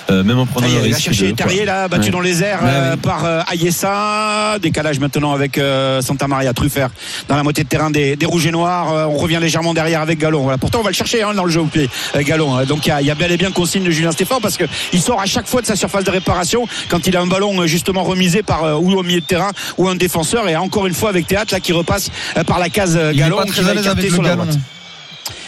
[0.09, 1.01] euh, même en prenant y le est, il risque.
[1.01, 2.09] chercher de- Terrier là, battu Ouais.
[2.11, 2.99] dans les airs Ouais, euh, oui.
[3.01, 4.57] par euh, Ayessa.
[4.61, 6.89] Décalage maintenant avec euh, Santa Maria Truffert
[7.27, 8.91] dans la moitié de terrain des, des Rouges et Noirs.
[8.91, 10.41] Euh, on revient légèrement derrière avec Galon.
[10.43, 10.57] Voilà.
[10.57, 12.55] Pourtant, on va le chercher hein, dans le jeu au pied, euh, Galon.
[12.57, 12.65] hein.
[12.65, 14.65] Donc il y a, y a bel et bien consigne de Julien Stéphane parce que
[14.93, 17.61] il sort à chaque fois de sa surface de réparation quand il a un ballon
[17.61, 20.47] euh, justement remisé par euh, ou au milieu de terrain ou un défenseur.
[20.49, 23.19] Et encore une fois avec Théâtre là qui repasse euh, par la case euh, Il
[23.19, 24.57] est Galon pas qui va avec le sur la droite.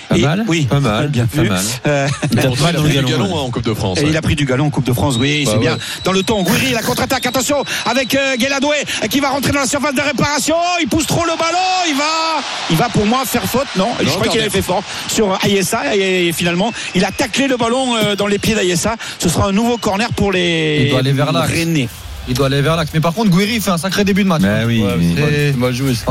[0.09, 1.49] Pas Et- mal, oui, pas mal, bien pas vu.
[1.49, 1.63] mal.
[1.85, 3.25] Euh, Il a pris du galon.
[3.25, 3.99] hein, en Coupe de France.
[3.99, 4.09] Et ouais.
[4.09, 5.77] il a pris du galon en Coupe de France, oui, Bah c'est bien.
[6.03, 8.75] Dans le temps, Guiri, la contre-attaque, attention, avec euh, Guéladoué
[9.09, 10.55] qui va rentrer dans la surface de réparation.
[10.81, 12.41] Il pousse trop le ballon, il va,
[12.71, 13.67] il va pour moi faire faute.
[13.77, 17.57] Non, je crois qu'il avait fait fort sur Ayessa et, finalement, il a taclé le
[17.57, 18.95] ballon euh, dans les pieds d'Ayessa.
[19.19, 21.51] Ce sera un nouveau corner pour les Il doit aller vers l'axe.
[21.51, 21.87] Rennais.
[22.29, 22.91] Il doit aller vers l'axe.
[22.93, 24.43] Mais par contre, Guiri fait un sacré début de match.
[24.67, 25.93] Oui, Ouais, mais- mal- joué.
[25.95, 26.05] c'est-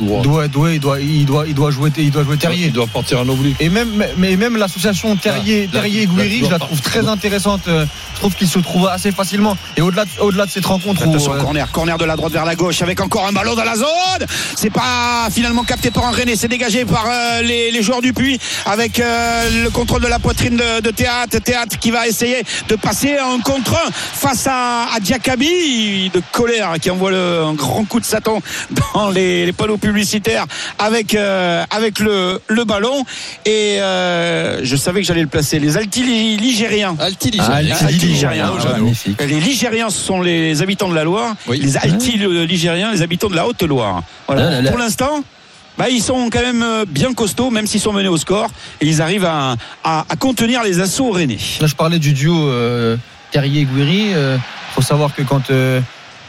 [0.00, 2.66] il doit, doit, il, doit, il, doit, il, doit jouer, il doit jouer Terrier.
[2.66, 3.56] Il doit partir en oblique.
[3.60, 7.68] Et même, mais même l'association Terrier, Là, Terrier Guiri, je la trouve très intéressante.
[8.14, 9.56] Je trouve qu'ils se trouvent assez facilement.
[9.76, 12.80] Et au-delà de, cette rencontre où, euh, corner, corner de la droite vers la gauche
[12.82, 14.26] avec encore un ballon dans la zone.
[14.56, 18.12] C'est pas finalement capté par un René, c'est dégagé par euh, les, les joueurs du
[18.12, 21.38] Puy avec euh, le contrôle de la poitrine de, de Théâtre.
[21.38, 26.74] Théâtre qui va essayer de passer un contre un face à, à Diakabi de colère
[26.80, 28.40] qui envoie le, un grand coup de Satan
[28.94, 30.46] dans les, les panneaux publicitaires
[30.78, 33.04] avec, euh, avec le, le ballon.
[33.44, 35.58] Et euh, je savais que j'allais le placer.
[35.58, 36.02] Les Alti
[36.36, 36.96] Ligériens.
[37.00, 37.76] Alti Ah, Ligérien.
[37.86, 39.20] Alti Ligérien, Ligérien, ouais, magnifique.
[39.20, 41.34] Les Ligériens, ce sont les habitants de la Loire.
[41.46, 41.58] Oui.
[41.60, 44.02] Les Alti-Ligériens, les habitants de la Haute-Loire.
[44.26, 44.46] Voilà.
[44.46, 44.70] Ah là là.
[44.70, 45.22] Pour l'instant,
[45.78, 48.48] bah, ils sont quand même euh, bien costauds, même s'ils sont menés au score.
[48.80, 51.38] Et ils arrivent à, à- à contenir les assauts rennais.
[51.60, 52.96] Là, je parlais du duo euh,
[53.32, 54.10] Terrier-Guiri.
[54.10, 54.38] Il
[54.74, 55.80] faut savoir que quand, euh,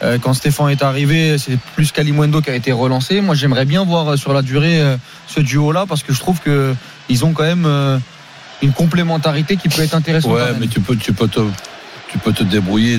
[0.02, 3.20] euh, quand Stéphane est arrivé, c'est plus Kalimundo qui a été relancé.
[3.20, 6.40] Moi, j'aimerais bien voir euh, sur la durée euh, ce duo-là parce que je trouve
[6.40, 7.98] qu'ils ont quand même euh,
[8.62, 10.32] une complémentarité qui peut être intéressante.
[10.32, 11.40] Ouais, mais tu peux, tu peux te,
[12.10, 12.98] tu peux te débrouiller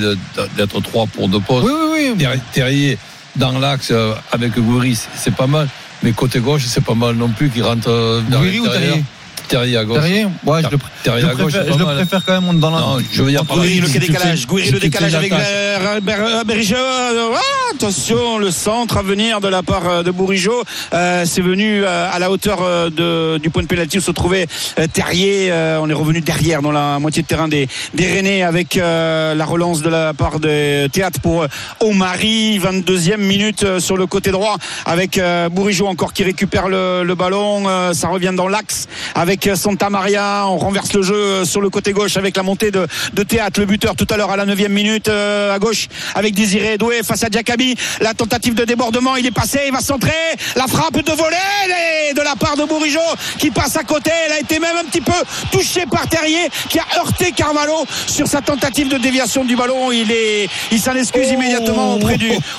[0.55, 1.67] d'être trois pour deux postes.
[1.67, 2.17] Oui, oui, oui.
[2.17, 2.97] Terri- Terrier
[3.35, 5.67] dans l'axe euh, avec Goury, c'est- pas mal.
[6.03, 8.67] Mais côté gauche, c'est pas mal non plus qui rentre euh, Guiri ou.
[8.67, 9.03] Terrier?
[9.47, 9.99] Terrier à gauche.
[9.99, 12.69] Terrier Ouais, je le, Terrier je à gauche, préfère, je le préfère quand même dans
[12.71, 12.79] la.
[12.79, 14.47] Non, je veux dire Gouiri, le décalage.
[14.47, 16.75] Gouiri, le décalage avec euh, Ber- euh, Berigeux.
[16.77, 17.39] Euh, ah,
[17.75, 20.63] attention, le centre à venir de la part de Bourigeau.
[20.93, 22.59] Euh, c'est venu à la hauteur
[22.91, 24.47] de, du point de pénalty où se trouvait
[24.93, 25.49] Terrier.
[25.51, 29.35] Euh, on est revenu derrière dans la moitié de terrain des, des Rennais avec euh,
[29.35, 31.45] la relance de la part de Théâtre pour
[31.79, 32.59] Omari.
[32.59, 37.63] 22e minute sur le côté droit avec euh, Bourigeau encore qui récupère le, le ballon.
[37.67, 40.45] Euh, ça revient dans l'axe avec euh, Santa Maria.
[40.47, 42.87] On renverse le jeu euh, sur le côté gauche avec la montée de,
[43.23, 43.59] Théâtre.
[43.59, 47.03] Le buteur tout à l'heure à la 9e minute euh, à gauche avec Désiré Doué
[47.03, 47.75] face à Diakabi.
[48.01, 50.11] La tentative de débordement, il est passé, il va centrer.
[50.55, 52.99] La frappe de volée de la part de Bourigeau
[53.37, 54.11] qui passe à côté.
[54.25, 55.11] Elle a été même un petit peu
[55.51, 59.91] touchée par Terrier qui a heurté Carvalho sur sa tentative de déviation du ballon.
[59.91, 61.99] Il s'en excuse immédiatement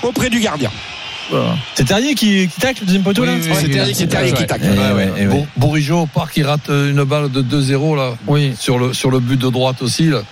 [0.02, 0.70] auprès du gardien.
[1.74, 4.32] C'est Terrier qui, qui tacle le deuxième poteau là Oui, C'est oui, Terrier, c'est Terrier
[4.32, 4.64] qui tacle.
[4.64, 5.26] Ouais, ouais.
[5.26, 8.12] Bour- Bourigeau part qui rate euh, une balle de 2-0 là.
[8.26, 8.54] Oui.
[8.58, 10.22] Sur le, sur le but de droite aussi là.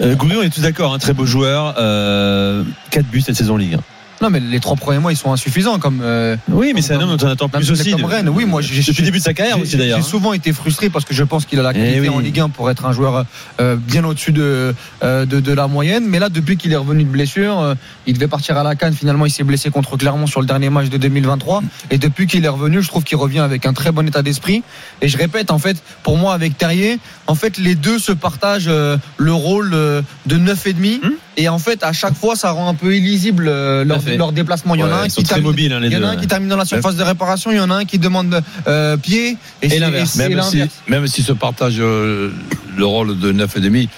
[0.00, 1.74] Euh, on est tous d'accord, un très beau joueur.
[1.78, 3.76] Euh, 4 buts cette saison Ligue.
[4.24, 5.78] Non, mais les trois premiers mois, ils sont insuffisants.
[5.78, 7.90] Comme, euh, Oui, mais c'est un homme dont on attend plus aussi.
[7.90, 8.30] comme Rennes.
[8.30, 9.98] Oui, moi, j'ai- depuis le début de sa carrière aussi d'ailleurs.
[9.98, 12.08] J'ai souvent été frustré parce que je pense qu'il a la Eh qualité oui.
[12.08, 13.26] en Ligue 1 pour être un joueur
[13.60, 16.06] euh, bien au-dessus de, euh, de, de la moyenne.
[16.08, 18.94] Mais là, depuis qu'il est revenu de blessure, il devait partir à la Cannes.
[18.94, 21.62] Finalement, il s'est blessé contre Clermont sur le dernier match de 2023.
[21.90, 24.62] Et depuis qu'il est revenu, je trouve qu'il revient avec un très bon état d'esprit.
[25.02, 28.70] Et je répète, en fait, pour moi, avec Terrier, en fait, les deux se partagent
[28.70, 30.02] le rôle de
[30.38, 31.00] 9,5.
[31.04, 31.10] Hmm.
[31.36, 34.74] Et en fait, à chaque fois, ça rend un peu illisible euh, leur, déplacement.
[34.74, 36.04] Il y en a Ouais, un qui termine- mobiles, hein, les il y en deux.
[36.06, 37.98] a un qui termine dans la surface de réparation, il y en a un qui
[37.98, 40.10] demande euh, pied et, l'inverse.
[40.14, 42.30] c'est Même si, même si se partage euh,
[42.76, 43.88] le rôle de 9,5,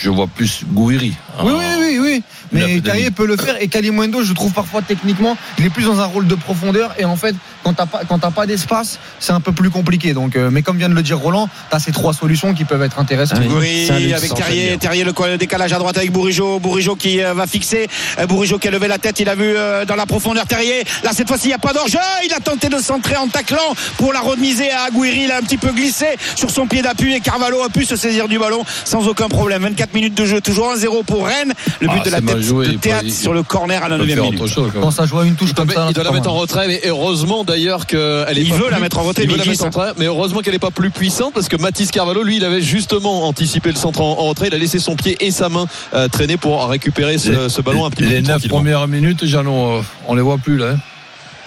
[0.00, 1.12] je vois plus Gouiri.
[1.42, 2.22] Oui, oui, oui, oui.
[2.52, 5.70] Mais Il a- Terrier peut le faire et Kalimundo, je trouve parfois techniquement, il est
[5.70, 8.46] plus dans un rôle de profondeur et en fait, quand t'as pas, quand t'as pas
[8.46, 10.12] d'espace, c'est un peu plus compliqué.
[10.12, 12.82] Donc, euh, mais comme vient de le dire Roland, t'as ces trois solutions qui peuvent
[12.82, 13.38] être intéressantes.
[13.42, 13.88] Ah oui.
[14.12, 18.58] Avec Terrier, le, décalage à droite avec Bourigeau, Bourigeau qui euh, va fixer, Euh, Bourigeau
[18.58, 20.84] qui a levé la tête, il a vu euh, dans la profondeur Terrier.
[21.04, 23.74] Là cette fois-ci il n'y a pas d'enjeu, il a tenté de centrer en taclant
[23.96, 27.14] pour la remiser à Aguirre, il a un petit peu glissé sur son pied d'appui
[27.14, 29.62] et Carvalho a pu se saisir du ballon sans aucun problème.
[29.62, 31.52] 24 minutes de jeu, toujours 1-0 pour Rennes.
[31.80, 33.96] Le but Ah, de la tête joué, de Théâtre il- sur le corner à la
[33.96, 34.46] Il peut 9 faire minute.
[34.46, 34.70] chose.
[34.80, 36.34] quand ça joue à une touche Il doit, comme ça, il doit la mettre en
[36.34, 37.98] retrait et heureusement d'ailleurs qu'elle
[38.38, 39.62] est Il pas veut la plus- mettre en retrait, il mais veut la il mettre
[39.64, 42.36] en glisse, retrait, mais heureusement qu'elle n'est pas plus puissante parce que Mathis Carvalho lui
[42.36, 45.30] il avait justement anticipé le centre en, en retrait il a laissé son pied et
[45.30, 48.30] sa main euh, traîner pour récupérer ce, ce ballon un petit peu Les plus neuf
[48.42, 48.56] tranquillement.
[48.56, 50.70] premières minutes, Jean, on, on les voit plus là.
[50.74, 50.78] hein.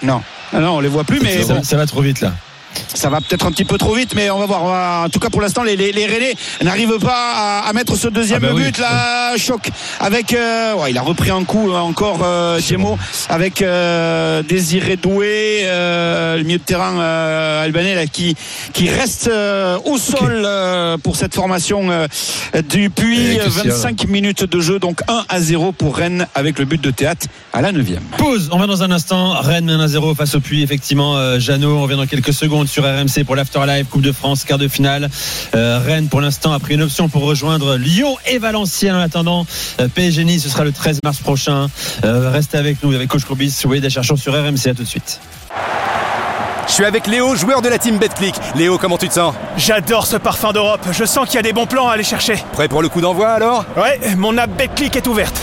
[0.02, 0.20] Non.
[0.52, 1.62] Ah non, on les voit plus, mais ça, bon.
[1.64, 2.32] ça va trop vite là.
[2.94, 4.62] Ça va peut-être un petit peu trop vite, mais on va voir.
[4.64, 7.32] On va- En tout cas, pour l'instant, les, les, les Rennais n'arrivent pas
[7.64, 8.64] à, à mettre ce deuxième Ah bah oui.
[8.64, 8.78] but.
[8.78, 9.68] Là, choc
[10.00, 10.32] avec.
[10.32, 15.60] euh, ouais, il a repris un coup euh, encore, euh, Gémeaux, avec euh, Désiré Doué,
[15.64, 16.98] euh, le milieu de terrain
[17.62, 18.34] albanais là, qui
[18.72, 19.30] qui reste
[19.84, 20.46] au sol
[21.02, 21.88] pour cette formation
[22.68, 23.32] du Puy.
[23.32, 23.64] Et Christian.
[23.74, 27.26] 25 minutes de jeu, donc 1 à 0 pour Rennes avec le but de théâtre
[27.52, 27.86] à la 9
[28.18, 28.48] Pause.
[28.52, 29.30] On va dans un instant.
[29.40, 30.62] Rennes mène 1-0 face au Puy.
[30.62, 34.44] Effectivement, Jeannot, on revient dans quelques secondes sur RMC pour l'After Live Coupe de France,
[34.44, 35.08] quart de finale.
[35.54, 39.46] Euh, Rennes, pour l'instant, a pris une option pour rejoindre Lyon et Valenciennes en attendant.
[39.80, 41.68] Euh, PSG Nice, ce sera le 13 mars prochain.
[42.04, 43.62] Euh, restez avec nous avec Coach Courbis.
[43.64, 44.66] Oui, des chercheurs sur RMC.
[44.68, 45.20] À tout de suite.
[46.68, 48.34] Je suis avec Léo, joueur de la team BetClick.
[48.56, 49.34] Léo, comment tu te sens?
[49.56, 50.84] J'adore ce parfum d'Europe.
[50.92, 52.34] Je sens qu'il y a des bons plans à aller chercher.
[52.52, 53.64] Prêt pour le coup d'envoi alors?
[53.76, 55.40] Ouais, mon app BetClick est ouverte.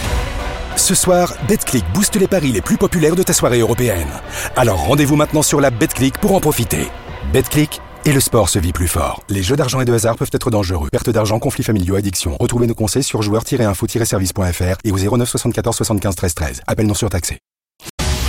[0.75, 4.09] Ce soir, BetClick booste les paris les plus populaires de ta soirée européenne.
[4.55, 6.89] Alors rendez-vous maintenant sur la BetClick pour en profiter.
[7.33, 9.23] BetClick et le sport se vit plus fort.
[9.27, 10.89] Les jeux d'argent et de hasard peuvent être dangereux.
[10.91, 12.37] Perte d'argent, conflits familiaux, addiction.
[12.39, 16.61] Retrouvez nos conseils sur joueurs-info-service.fr et au 09 74 75 13 13.
[16.67, 17.39] Appel non surtaxé.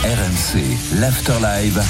[0.05, 1.83] RMC, l'Afterlive.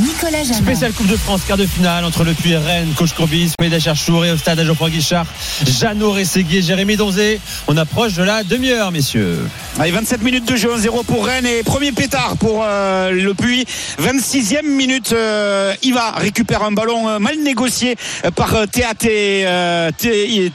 [0.00, 0.62] Nicolas Jamin.
[0.62, 3.78] Spécial Coupe de France, quart de finale entre le Puy et Rennes, coach Courbis, Maïda
[3.78, 5.26] Cherchour et au stade à Geoffroy Guichard,
[5.66, 7.40] Jeannot Rességuier, Jérémy Donzé.
[7.68, 9.38] On approche de la demi-heure, messieurs.
[9.78, 13.64] Allez, 27 minutes de jeu, 1-0 pour Rennes et premier pétard pour euh, le Puy.
[14.00, 17.96] 26e minute, euh, Iva récupère un ballon euh, mal négocié
[18.34, 19.90] par Théâtre euh,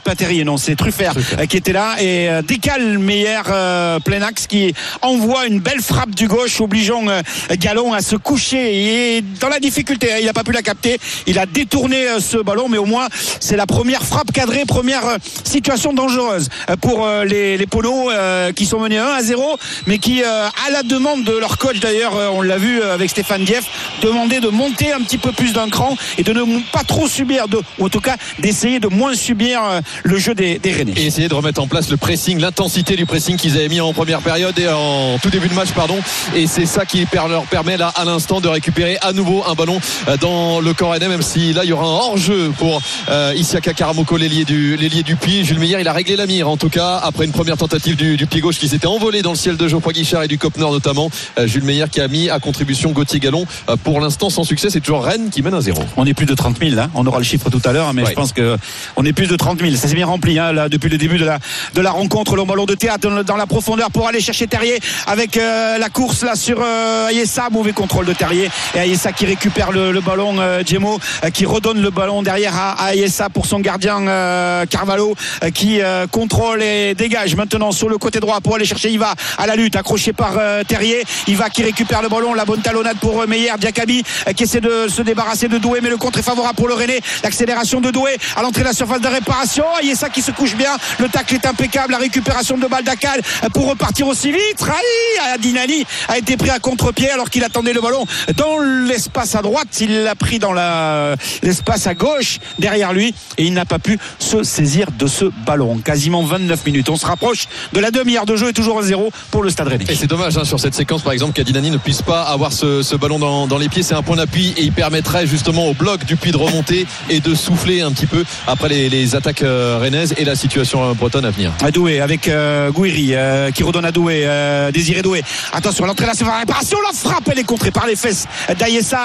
[0.02, 1.14] pas Terrier, non, c'est Truffert
[1.48, 6.10] qui était là et euh, décale Meyer euh, plein axe qui envoie une belle frappe
[6.10, 7.22] du gauche obligeant euh,
[7.58, 10.98] Gallon à se coucher et dans la difficulté, hein, il n'a pas pu la capter,
[11.26, 13.08] il a détourné euh, ce ballon mais au moins
[13.40, 18.10] c'est la première frappe cadrée, première euh, situation dangereuse euh, pour les, polos
[18.56, 22.14] qui sont menés 1 à 0 mais qui à la demande de leur coach d'ailleurs
[22.32, 23.64] on l'a vu avec Stéphane Dieff
[24.00, 27.44] demander de monter un petit peu plus d'un cran et de ne pas trop subir
[27.78, 29.60] ou en tout cas d'essayer de moins subir
[30.02, 33.06] le jeu des, des Rennais et essayer de remettre en place le pressing, l'intensité du
[33.06, 35.98] pressing qu'ils avaient mis en première période et en tout début de match, pardon.
[36.34, 39.17] Et c'est ça qui leur permet là à l'instant de récupérer à nouveau
[39.48, 42.52] un ballon euh, dans le corps rennais, même si là il y aura un hors-jeu
[42.58, 45.44] pour euh, Isiaka Karamoko, l'ailier du, l'ailier du Puy.
[45.44, 48.16] Jules Meyer, il a réglé la mire en tout cas après une première tentative du,
[48.16, 50.56] du pied gauche qui s'était envolé dans le ciel de Geoffroy Guichard et du Cop
[50.56, 51.10] Nord notamment.
[51.38, 53.44] Euh, Jules Meyer qui a mis à contribution Gauthier Gallon.
[53.68, 55.82] Euh, pour l'instant sans succès, c'est toujours Rennes qui mène à zéro.
[55.96, 56.90] on est plus de 30 000 là.
[56.94, 58.10] On aura le chiffre tout à l'heure, mais Ouais.
[58.10, 58.56] je pense que
[58.96, 59.74] on est plus de 30 000.
[59.76, 61.38] Ça s'est bien rempli hein, là depuis le début de la
[61.74, 62.36] de la rencontre.
[62.36, 66.34] Le ballon de théâtre dans, la profondeur pour aller chercher Terrier avec la course là
[66.36, 67.48] sur Ayessa.
[67.50, 70.36] Mauvais contrôle de Terrier et Ayessa qui récupère le, ballon.
[70.38, 74.66] Euh, Djemo euh, qui redonne le ballon derrière à, à Ayessa pour son gardien euh,
[74.66, 75.14] Carvalho
[75.54, 79.56] qui contrôle et dégage maintenant sur le côté droit pour aller chercher Iva à la
[79.56, 80.32] lutte accroché par
[80.66, 81.04] Terrier.
[81.26, 82.34] Iva qui récupère le ballon.
[82.34, 83.52] La bonne talonnade pour Meyer.
[83.58, 84.02] Diakabi
[84.36, 87.00] qui essaie de se débarrasser de Doué mais le contre est favorable pour le René.
[87.22, 89.64] L'accélération de Doué à l'entrée de la surface de réparation.
[89.80, 90.76] Ayessa qui se couche bien.
[90.98, 91.92] Le tacle est impeccable.
[91.92, 94.62] La récupération de Baldacal euh, pour repartir aussi vite.
[94.62, 98.04] Aïe, Adinani a été pris à contre-pied alors qu'il attendait le ballon
[98.36, 98.58] dans
[98.98, 99.68] l'espace à droite.
[99.80, 103.96] Il l'a pris dans la- l'espace à gauche derrière lui et il n'a pas pu
[104.18, 105.78] se saisir de ce ballon.
[105.78, 106.88] Quasiment 29 minutes.
[106.88, 109.68] On se rapproche de la demi-heure de jeu et toujours à zéro pour le Stade
[109.68, 109.84] Rennais.
[109.88, 112.82] Et c'est dommage hein, sur cette séquence par exemple qu'Adinani ne puisse pas avoir ce,
[112.82, 113.84] ce ballon dans, dans les pieds.
[113.84, 117.20] C'est un point d'appui et il permettrait justement au bloc du puits de remonter et
[117.20, 120.94] de souffler un petit peu après les, les attaques euh, rennaises et la situation euh,
[120.94, 121.52] bretonne à venir.
[121.62, 126.06] à Doué avec euh, Gouiri euh, qui redonne à Doué euh, Désiré Doué attention l'entrée
[126.06, 128.26] là c'est la réparation la frappe elle est contrée par les fesses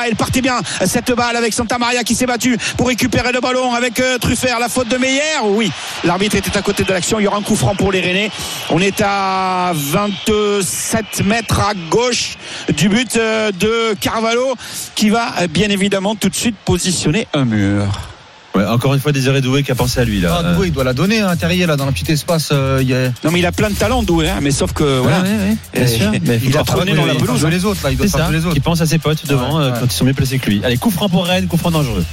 [0.06, 3.74] elle partait bien cette balle avec Santa Maria qui s'est battu pour récupérer le ballon
[3.74, 4.60] avec euh, Truffert.
[4.60, 5.22] La faute de Meyer.
[5.44, 5.72] Oui
[6.04, 7.20] l'arbitre était à côté de l'action.
[7.20, 8.32] Il y aura un coup franc pour les Rennais.
[8.70, 12.38] On est à 27 mètres à gauche
[12.76, 14.56] du but euh, de Carvalho
[14.96, 18.13] qui va euh, bien évidemment tout de suite positionner un mur
[18.56, 20.42] Ouais, encore une fois, Désiré Doué qui a pensé à lui là.
[20.46, 22.50] Ah, Doué, il doit la donner, hein, Terrier, là, dans un petit espace.
[22.52, 23.08] euh, il y a...
[23.24, 25.22] Non, mais il a plein de talent, Doué, hein, mais sauf que voilà.
[25.22, 26.12] Ouais, bien sûr.
[26.24, 27.40] Mais il traîné pas dans la pelouse.
[27.40, 28.54] jouer les autres, là, il doit ça, les autres.
[28.54, 29.78] qui pense à ses potes devant Ouais, euh, ouais.
[29.80, 30.62] quand ils sont mieux placés que lui.
[30.64, 32.06] Allez, coup franc pour Rennes, coup franc dangereux.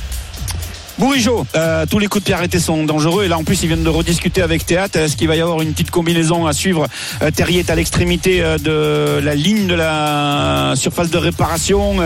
[1.01, 3.69] Bourigeau, euh, tous les coups de pied arrêtés sont dangereux et là en plus ils
[3.69, 4.99] viennent de rediscuter avec Théâtre.
[4.99, 6.87] Est-ce qu'il va y avoir une petite combinaison à suivre?
[7.23, 11.97] Euh, Terrier est à l'extrémité euh, de la ligne de la surface de réparation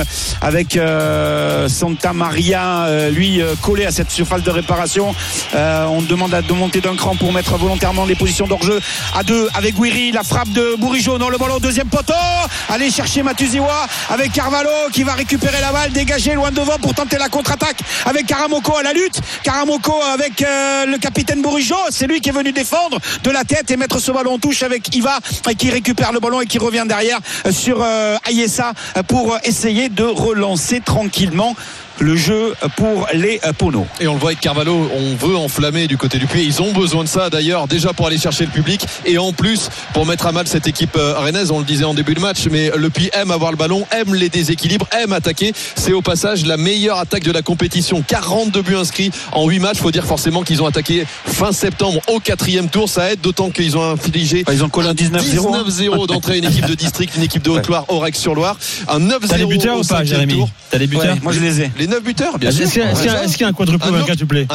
[0.40, 0.78] avec
[1.68, 5.12] Santa Maria lui collé à cette surface de réparation.
[5.54, 8.80] On demande à de monter d'un cran pour mettre volontairement les positions d'hors-jeu
[9.16, 12.12] à deux avec Guiri, la frappe de Bourigeau dans le ballon deuxième poteau.
[12.68, 17.18] Allez chercher Matuziwa avec Carvalho qui va récupérer la balle, dégager loin devant pour tenter
[17.18, 19.20] la contre-attaque avec Karamoko la lutte.
[19.42, 23.70] Karamoko avec euh, le capitaine Bourigeau, c'est lui qui est venu défendre de la tête
[23.70, 25.18] et mettre ce ballon en touche avec Iva
[25.58, 28.72] qui récupère le ballon et qui revient derrière euh, sur euh, Ayessa
[29.08, 31.56] pour essayer de relancer tranquillement
[31.98, 33.86] le jeu pour les Pono.
[34.00, 36.44] Et on le voit avec Carvalho, on veut enflammer du côté du puits.
[36.44, 39.68] Ils ont besoin de ça d'ailleurs, déjà pour aller chercher le public et en plus
[39.92, 41.50] pour mettre à mal cette équipe euh, rennaise.
[41.50, 44.14] On le disait en début de match, mais le puits aime avoir le ballon, aime
[44.14, 45.52] les déséquilibres, aime attaquer.
[45.76, 48.02] C'est au passage la meilleure attaque de la compétition.
[48.06, 49.78] 42 buts inscrits en 8 matchs.
[49.78, 52.88] Faut dire forcément qu'ils ont attaqué fin septembre au quatrième tour.
[52.88, 55.18] Ça aide d'autant qu'ils ont infligé Bah, Ils ont collé un 19-0.
[55.20, 58.56] 19-0 d'entrée à une équipe de district, une équipe de Haute-Loire, Aurec-sur-Loire.
[58.88, 60.44] Un 9-0 T'as les buteurs au ou pas, Jérémy.
[60.70, 61.70] T'as les buteurs Ouais, moi je les ai.
[61.78, 62.70] Les 9 buteurs, bien Est-ce sûr.
[62.70, 64.46] qu'il y a- est-ce qu'il y qu'il y a un quadruplé ou un quintuplé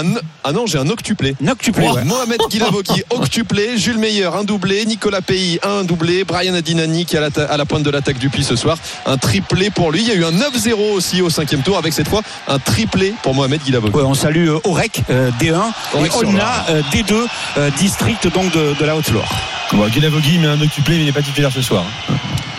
[0.43, 1.35] ah non, j'ai un octuplé.
[1.41, 2.03] Noctuplé, ouais.
[2.05, 3.77] Mohamed Guilavoki, octuplé.
[3.77, 4.85] Jules Meyer, un doublé.
[4.85, 6.23] Nicolas Pays, un doublé.
[6.23, 8.77] Brian Adinani qui est à la, à la pointe de l'attaque du Puy ce soir.
[9.05, 10.01] Un triplé pour lui.
[10.01, 13.13] Il y a eu un 9-0 aussi au cinquième tour avec cette fois un triplé
[13.21, 13.95] pour Mohamed Guilavoki.
[13.95, 15.55] Ouais, on salue euh, Orec euh, D1
[15.93, 17.13] Orec et Olna euh, D2
[17.57, 19.29] euh, district donc de, de la Haute-Loire.
[19.73, 21.83] Bon, Guilavogui met un octuplé, mais il n'est pas titulaire ce soir.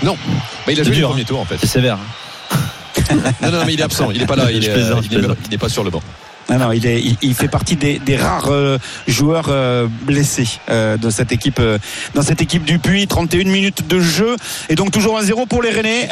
[0.03, 0.17] Non,
[0.67, 1.27] bah, il a joué dur, le premier hein.
[1.27, 1.57] tour en fait.
[1.61, 1.99] C'est sévère.
[3.43, 4.11] Non, non, mais il est absent.
[4.11, 4.51] Il est pas là.
[4.51, 6.03] Il Je est, plaisante, euh, il n'est pas sur le banc.
[6.51, 11.31] Non, non, il, est, il, fait partie des, rares euh, joueurs euh, blessés euh, cette
[11.31, 11.79] équipe, euh,
[12.15, 13.07] dans cette équipe du Puy.
[13.07, 14.35] 31 minutes de jeu.
[14.69, 16.09] Et donc toujours 1-0 pour les Rennais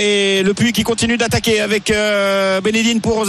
[0.00, 1.92] et le Puy qui continue d'attaquer avec
[2.62, 3.26] Bénédine pour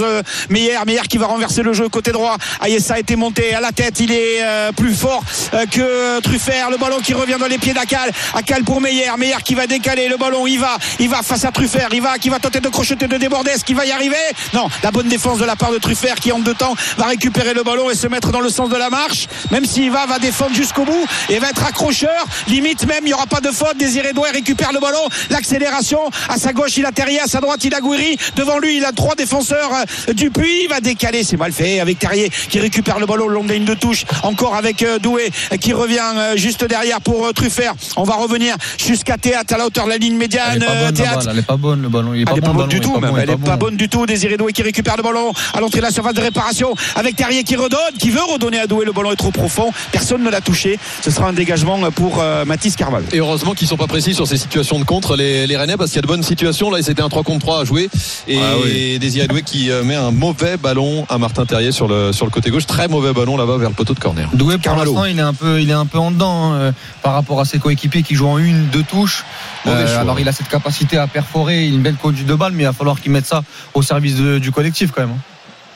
[0.50, 2.38] Meyer, Meyer qui va renverser le jeu côté droit.
[2.62, 4.42] Ayessa a été monté à la tête, il est
[4.76, 5.24] plus fort
[5.72, 6.70] que Truffert.
[6.70, 10.08] Le ballon qui revient dans les pieds d'Akal, Akal pour Meyer, Meyer qui va décaler
[10.08, 12.70] le ballon, il va, il va face à Truffert, il va qui va tenter de
[12.70, 14.16] crocheter, de déborder, est-ce qu'il va y arriver?
[14.54, 17.64] Non, la bonne défense de la part de Truffert qui deux temps va récupérer le
[17.64, 19.28] ballon et se mettre dans le sens de la marche.
[19.52, 22.26] Même s'il va, va défendre jusqu'au bout et va être accrocheur.
[22.48, 23.78] Limite même, il n'y aura pas de faute.
[23.78, 25.08] Désiré Douai récupère le ballon.
[25.30, 26.00] L'accélération.
[26.30, 27.20] À sa gauche, il a Terrier.
[27.20, 28.18] À sa droite, il a Gouiri.
[28.36, 29.72] Devant lui, il a trois défenseurs
[30.10, 30.64] euh, du puits.
[30.64, 31.24] Il va décaler.
[31.24, 33.74] C'est mal fait avec Terrier qui récupère le ballon le long de la ligne de
[33.74, 34.06] touche.
[34.24, 37.74] Encore avec euh, Doué qui revient euh, juste derrière pour Truffert.
[37.96, 40.60] On va revenir jusqu'à Théâtre à la hauteur de la ligne médiane.
[40.60, 40.92] pas
[41.32, 42.14] elle est pas bonne, le ballon.
[42.14, 43.66] Il est pas Elle est bon, pas du tout, pas Elle est bon, pas bon.
[43.66, 44.06] bonne du tout.
[44.06, 47.44] Désiré Doué qui récupère le ballon à l'entrée de la surface de réparation avec Terrier
[47.44, 48.86] qui redonne, qui veut redonner à Doué.
[48.86, 49.72] Le ballon est trop profond.
[49.92, 50.78] Personne ne l'a touché.
[51.04, 53.04] Ce sera un dégagement pour euh, Mathis Carval.
[53.12, 55.90] Et heureusement qu'ils sont pas précis sur ces situations de contre les, les Rennais parce
[55.92, 57.90] qu'il y a de bonnes situations là et c'était un 3 contre 3 à jouer
[58.28, 59.00] et Ah oui.
[59.00, 62.32] Désiré Doué qui euh, met un mauvais ballon à Martin Terrier sur le sur le
[62.32, 64.92] côté gauche très mauvais ballon là-bas vers le poteau de corner Doué pour Carvalho.
[64.94, 66.72] l'instant il est un peu il est un peu en dedans hein, euh,
[67.04, 69.24] par rapport à ses coéquipiers qui jouent en une deux touches
[69.64, 69.74] choix.
[70.00, 72.74] alors il a cette capacité à perforer une belle conduite de balle mais il va
[72.74, 75.20] falloir qu'il mette ça au service de- du collectif quand même hein.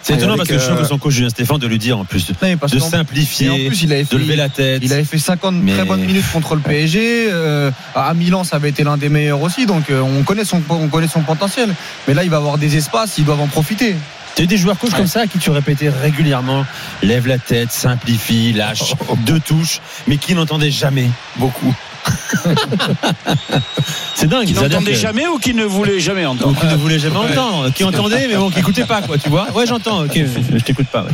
[0.03, 1.97] C'est étonnant parce que je trouve euh, que son coach Julien Stéphane de lui dire
[1.97, 4.81] en plus de, Non, en simplifier, plus il avait fait, de lever la tête.
[4.83, 8.55] il avait fait 50 Mais- très bonnes minutes contre le PSG euh, à Milan ça
[8.55, 11.69] avait été l'un des meilleurs aussi donc euh, on connaît son on connaît son potentiel
[12.07, 13.95] mais là il va avoir des espaces ils doivent en profiter
[14.35, 16.65] Tu as des joueurs coach comme ça à qui tu répétais régulièrement
[17.03, 18.93] lève la tête, simplifie, lâche,
[19.25, 21.73] deux touches, mais qui n'entendaient jamais beaucoup.
[24.15, 24.45] C'est dingue.
[24.47, 27.17] Qui n'entendait que- jamais ou qui ne voulait jamais entendre ou qui ne voulait jamais
[27.17, 29.51] entendre, qui entendait mais bon, qui écoutait pas quoi, tu vois.
[29.53, 30.03] Ouais, j'entends.
[30.05, 31.03] ok, je je t'écoute pas.
[31.03, 31.11] ouais.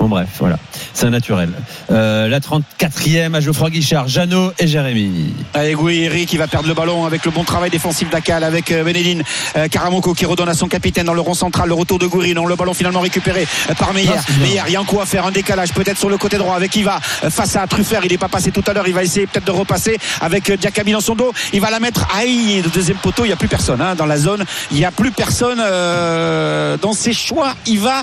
[0.00, 0.56] Bon bref, voilà,
[0.94, 1.50] c'est un naturel.
[1.90, 5.34] Euh, la 34e à Geoffroy Guichard, Jeannot et Jérémy.
[5.52, 8.82] Avec Gouiri qui va perdre le ballon avec le bon travail défensif d'Akal avec euh,
[8.82, 9.22] Benedine
[9.58, 12.32] euh, Karamoko qui redonne à son capitaine dans le rond central le retour de Gouiri
[12.32, 13.46] non le ballon finalement récupéré
[13.78, 14.32] par Meyer Ah.
[14.40, 16.56] Meyer il y a un coup à faire un décalage peut-être sur le côté droit
[16.56, 19.26] avec Iva face à Truffert il n'est pas passé tout à l'heure il va essayer
[19.26, 22.96] peut-être de repasser avec Diakabi dans son dos il va la mettre aïe le deuxième
[22.96, 25.60] poteau il n'y a plus personne hein, dans la zone il n'y a plus personne
[25.60, 28.02] euh, dans ses choix Iva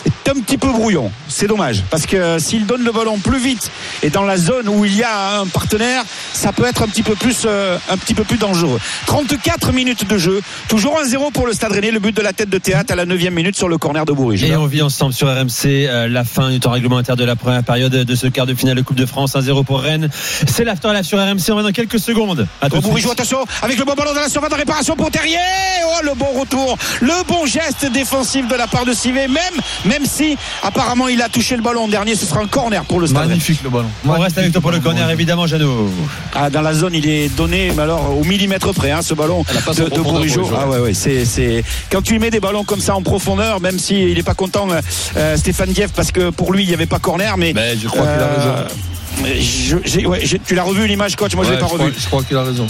[0.29, 3.71] un petit peu brouillon c'est dommage parce que s'il donne le ballon plus vite
[4.03, 6.03] et dans la zone où il y a un partenaire
[6.33, 10.07] ça peut être un petit peu plus euh, un petit peu plus dangereux 34 minutes
[10.07, 12.93] de jeu toujours 1-0 pour le Stade Rennais le but de la tête de théâtre
[12.93, 15.65] à la 9 minute sur le corner de Bourges Et on vit ensemble sur RMC
[15.65, 18.75] euh, la fin du temps réglementaire de la première période de ce quart de finale
[18.75, 20.09] de Coupe de France 1-0 pour Rennes.
[20.47, 21.51] C'est l'after live sur RMC.
[21.51, 22.47] On va dans quelques secondes.
[22.61, 25.37] À tout Bourges attention avec le bon ballon dans la surface de réparation pour Terrier
[25.85, 29.41] oh le bon retour le bon geste défensif de la part de Sivé même
[29.85, 30.05] même
[30.63, 31.87] Apparemment, il a touché le ballon.
[31.87, 33.27] Dernier, ce sera un corner pour le Stade.
[33.29, 33.89] Magnifique le ballon.
[34.05, 35.89] On reste avec toi pour le corner, évidemment, Jeannot.
[36.35, 39.43] Ah, dans la zone, il est donné, mais alors au millimètre près, hein, ce ballon
[39.73, 40.01] de, de.
[40.01, 40.49] Bourigeaud.
[40.59, 43.59] Ah ouais, ouais, c'est, c'est quand tu lui mets des ballons comme ça en profondeur,
[43.61, 44.81] même s'il n'est pas content, euh,
[45.17, 47.53] euh, Stéphane Dieff, parce que pour lui, il n'y avait pas corner, mais.
[47.53, 48.65] Mais je crois qu'il a raison.
[49.39, 51.35] je- j'ai- ouais, j'ai- tu l'as revu l'image, coach?
[51.35, 51.91] Moi, je l'ai pas je revu.
[51.91, 52.67] crois- je crois qu'il a raison.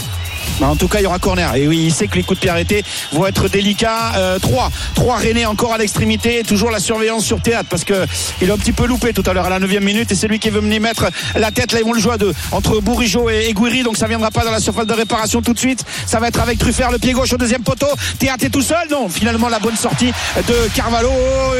[0.60, 1.54] Bah, en tout cas, il y aura corner.
[1.56, 4.14] Et oui, il sait que les coups de pied arrêtés vont être délicats.
[4.16, 6.42] Euh, trois, trois Rennais encore à l'extrémité.
[6.46, 8.06] Toujours la surveillance sur théâtre parce que
[8.40, 10.10] il a un petit peu loupé tout à l'heure à la 9 minute.
[10.12, 11.72] Et c'est lui qui veut venir mettre la tête.
[11.72, 13.82] Là, ils vont le jouer à deux entre Bourigeau et, Guiri.
[13.82, 15.84] Donc ça viendra pas dans la surface de réparation tout de suite.
[16.06, 17.88] Ça va être avec Truffert, le pied gauche au deuxième poteau.
[18.18, 18.88] Théâtre est tout seul.
[18.90, 21.10] Non, finalement, la bonne sortie de Carvalho.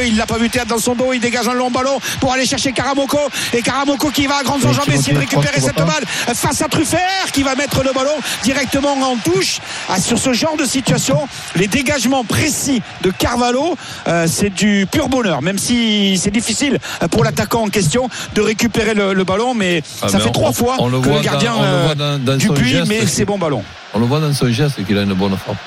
[0.05, 1.13] Il l'a pas vu Théâtre dans son dos.
[1.13, 3.19] Il dégage un long ballon pour aller chercher Karamoko.
[3.53, 7.31] Et Karamoko qui va à grandes enjambées essayer de récupérer cette balle face à Truffert
[7.31, 8.11] qui va mettre le ballon
[8.79, 9.59] directement en touche.
[9.89, 13.75] Ah, sur ce genre de situation, les dégagements précis de Carvalho,
[14.07, 16.79] euh, c'est du pur bonheur, même si c'est difficile
[17.11, 20.31] pour l'attaquant en question de récupérer le, le ballon, mais Ah, ça mais fait on-
[20.31, 22.47] trois fois on le que voit le gardien dans- on le voit dans- dans du
[22.47, 23.63] son puits, mais c'est bon ballon.
[23.93, 25.57] On le voit dans son geste qu'il a une bonne frappe.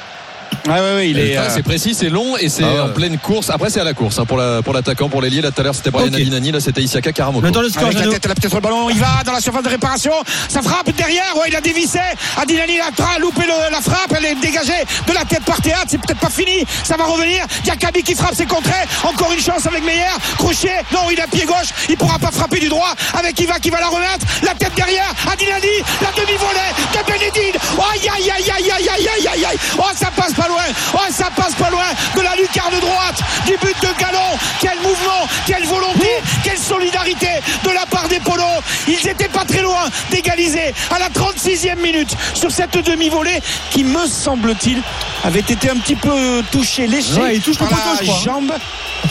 [0.66, 1.36] Ouais, ouais, ouais, il est.
[1.36, 2.80] Ah, euh, C'est précis, c'est long et c'est Ah ouais.
[2.80, 3.50] en pleine course.
[3.50, 5.40] Après, c'est à la course hein, pour la pour l'attaquant, pour l'ailier.
[5.40, 6.14] Là, tout à l'heure, c'était Brian Ok.
[6.14, 6.50] Adinani.
[6.50, 7.42] Là, c'était Isiaka Karamoko.
[7.44, 9.62] Maintenant le score, Avec la tête, là peut-être le ballon, il va dans la surface
[9.62, 10.12] de réparation,
[10.48, 12.00] ça frappe derrière, ouais, il a dévissé,
[12.36, 15.98] Adinani a loupé le- la frappe, elle est dégagée de la tête par théâtre, c'est
[16.00, 18.74] peut-être pas fini, ça va revenir, Diakabi qui frappe, c'est contré,
[19.04, 20.02] encore une chance avec Meyer,
[20.38, 23.70] Crochet, non, il a pied gauche, il pourra pas frapper du droit, avec Iva qui
[23.70, 28.50] va la remettre, la tête derrière, Adinani, la demi-volée de Benedine, oh, aïe aïe aïe
[28.56, 30.62] aïe aïe aïe aïe aïe aïe, oh ça passe pas loin,
[30.94, 35.26] oh ça passe pas loin de la lucarne droite, du but de Galon, quel mouvement,
[35.46, 36.08] quelle volonté,
[36.44, 37.28] quelle solidarité
[37.64, 38.62] de la part des polos.
[38.86, 44.06] Ils étaient pas très loin d'égaliser à la 36e minute sur cette demi-volée qui, me
[44.06, 44.82] semble-t-il,
[45.24, 48.10] avait été un petit peu touchée, léchée Ouais, il touche le par poteau, la je
[48.10, 48.52] crois, jambe.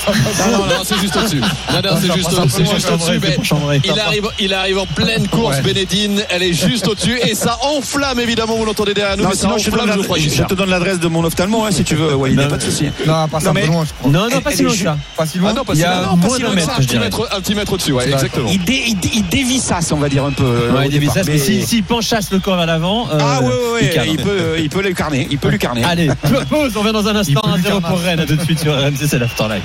[0.07, 1.39] Non, non, non, c'est juste au-dessus.
[1.39, 1.47] Non,
[1.83, 3.19] non, c'est juste, c'est juste au-dessus.
[3.21, 6.23] Mais il arrive, il arrive en pleine course, Bénédine.
[6.29, 8.55] Elle est juste au-dessus et ça enflamme évidemment.
[8.55, 9.97] Vous l'entendez derrière nous, Non, mais ça sinon, je te, donne enflamme.
[9.97, 10.47] la- Je crois, je Giscard.
[10.47, 12.13] te donne l'adresse de mon ophtalmo hein, si tu veux.
[12.15, 12.85] Ouais, il n'y a pas de souci.
[13.05, 14.11] Non, pas mais- peu loin, je crois.
[14.11, 14.97] Non, non, pas si loin est que ça.
[15.17, 15.49] Pas si loin.
[15.51, 17.29] Ah non, pas Il y si a non, moins si d'un mètre, Un petit mètre,
[17.35, 18.19] un petit mètre au-dessus, ouais, D'accord.
[18.19, 18.49] exactement.
[18.51, 20.69] Il, dé- il dé- il dévissasse, on va dire un peu.
[20.75, 23.07] Ouais, il dévisse, mais s'il penchasse le corps vers l'avant.
[23.11, 24.11] euh, Ah ouais, ouais, il ouais, cadre.
[24.11, 25.27] il peut, il peut le carner.
[25.31, 25.83] Il peut lui carner.
[25.83, 26.09] Allez,
[26.49, 27.41] pause, on revient dans un instant.
[27.41, 27.89] peut lui 1-0 carnage.
[27.91, 29.63] pour Rennes, à tout de suite sur RMC, c'est l'Afterlife.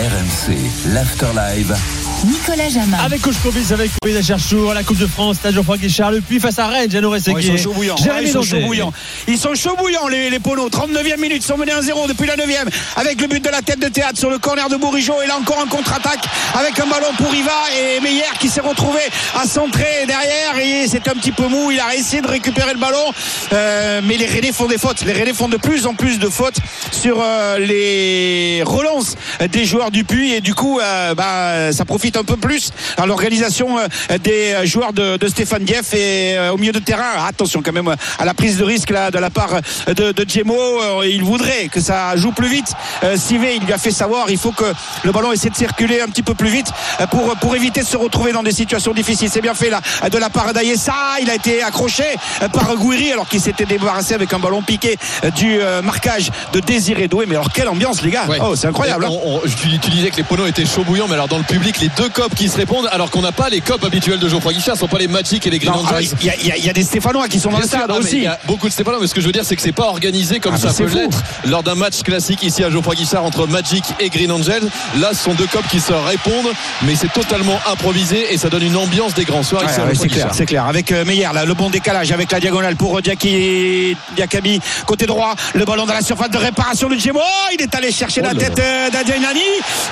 [0.00, 2.09] RMC, l'Afterlive.
[2.24, 2.98] Nicolas Jamin.
[3.02, 3.36] Avec Coach
[3.72, 6.66] avec Corbis à Cherchour, la Coupe de France, Stade Geoffroy Guichard, le Puy face à
[6.66, 7.52] Rennes, Jeannot Rességuier.
[7.54, 7.96] ils sont chauds bouillants.
[8.20, 8.92] Ils sont chauds bouillants.
[9.26, 10.68] Ils sont chauds bouillants, les, les polos.
[10.68, 12.68] 39e minute, ils sont menés 1-0 depuis la 9e.
[12.96, 15.14] Avec le but de la tête de théâtre sur le corner de Bourigeau.
[15.24, 16.24] Et là encore un contre-attaque
[16.58, 19.00] avec un ballon pour Iva et Meyer qui s'est retrouvé
[19.34, 20.58] à centrer derrière.
[20.62, 21.70] Et c'est un petit peu mou.
[21.70, 23.12] Il a essayé de récupérer le ballon.
[23.54, 25.02] Euh, mais les Rennais font des fautes.
[25.06, 26.58] Les Rennais font de plus en plus de fautes
[26.92, 29.14] sur euh, les relances
[29.50, 30.32] des joueurs du Puy.
[30.34, 33.86] Et du coup, euh, bah, ça profite un peu plus à l'organisation euh,
[34.18, 37.24] des joueurs de, de Stéphane Dieff et euh, au milieu de terrain.
[37.26, 39.50] Attention quand même à la prise de risque là de la part
[39.86, 40.54] de, de Djemo.
[40.56, 42.72] Euh, Il voudrait que ça joue plus vite.
[43.04, 44.64] Euh, Sivé, il lui a fait savoir, il faut que
[45.04, 46.68] le ballon essaie de circuler un petit peu plus vite
[47.00, 49.28] euh, pour, pour éviter de se retrouver dans des situations difficiles.
[49.32, 49.80] C'est bien fait là
[50.10, 50.94] de la part d'Ayessa.
[51.22, 52.04] Il a été accroché
[52.42, 56.30] euh, par Gouiri alors qu'il s'était débarrassé avec un ballon piqué euh, du euh, marquage
[56.52, 57.26] de Désiré Doué.
[57.26, 58.38] Mais alors quelle ambiance les gars Ouais.
[58.42, 59.04] Oh c'est incroyable.
[59.04, 59.08] hein.
[59.10, 61.44] On- on- tu, tu disais que les poneaux étaient chauds bouillants, mais alors dans le
[61.44, 64.26] public, les deux copes qui se répondent, alors qu'on n'a pas les copes habituels de
[64.26, 66.08] Geoffroy Guichard, ce sont pas les Magic et les Green ah, Angels.
[66.22, 68.16] Il y, a- y y des Stéphanois qui sont dans le stade mais aussi.
[68.16, 69.70] Il y a beaucoup de Stéphanois, mais ce que je veux dire, c'est que c'est
[69.72, 73.22] pas organisé comme Ah, ça peut l'être lors d'un match classique ici à Geoffroy Guichard
[73.22, 74.62] entre Magic et Green Angel.
[74.98, 76.50] Là, ce sont deux copes qui se répondent,
[76.86, 80.08] mais c'est totalement improvisé et ça donne une ambiance des grands soirs Ouais, ouais, c'est
[80.08, 80.64] clair, c'est clair.
[80.64, 85.04] Avec euh, Meyer, là, le bon décalage avec la diagonale pour euh, Diaki, Diakabi, côté
[85.04, 87.20] droit, le ballon dans la surface de réparation de Djemo.
[87.22, 89.40] Oh, il est allé chercher Oh la tête euh, d'Adjainani.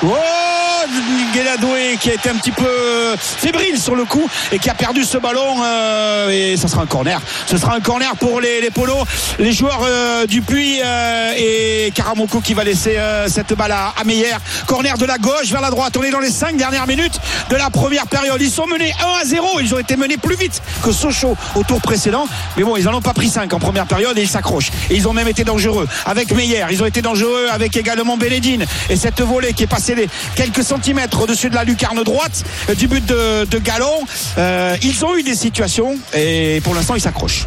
[0.04, 0.08] Oh,
[1.34, 4.74] Guéladoué qui a été un petit peu euh, fébrile sur le coup et qui a
[4.74, 5.62] perdu ce ballon.
[5.62, 7.20] euh, et ça sera un corner.
[7.46, 9.04] Ce sera un corner pour les, les polos,
[9.38, 10.80] les joueurs euh, du Puy
[11.36, 14.36] et Karamoko qui va laisser cette balle à, Meyer.
[14.66, 15.96] Corner de la gauche vers la droite.
[15.98, 17.20] On est dans les 5 dernières minutes
[17.50, 18.40] de la première période.
[18.40, 19.60] Ils sont menés 1 à 0.
[19.60, 22.26] Ils ont été menés plus vite que Sochaux au tour précédent.
[22.56, 24.70] Mais bon, ils n'en ont pas pris 5 en première période et ils s'accrochent.
[24.90, 26.64] Et ils ont même été dangereux avec Meyer.
[26.70, 28.64] Ils ont été dangereux avec également Bénédine.
[28.88, 32.88] Et cette volée qui est passée quelques centimètres au-dessus de la lucarne droite euh, du
[32.88, 34.00] but de, de Galon.
[34.38, 37.46] Euh, ils ont eu des situations et pour l'instant ils s'accrochent.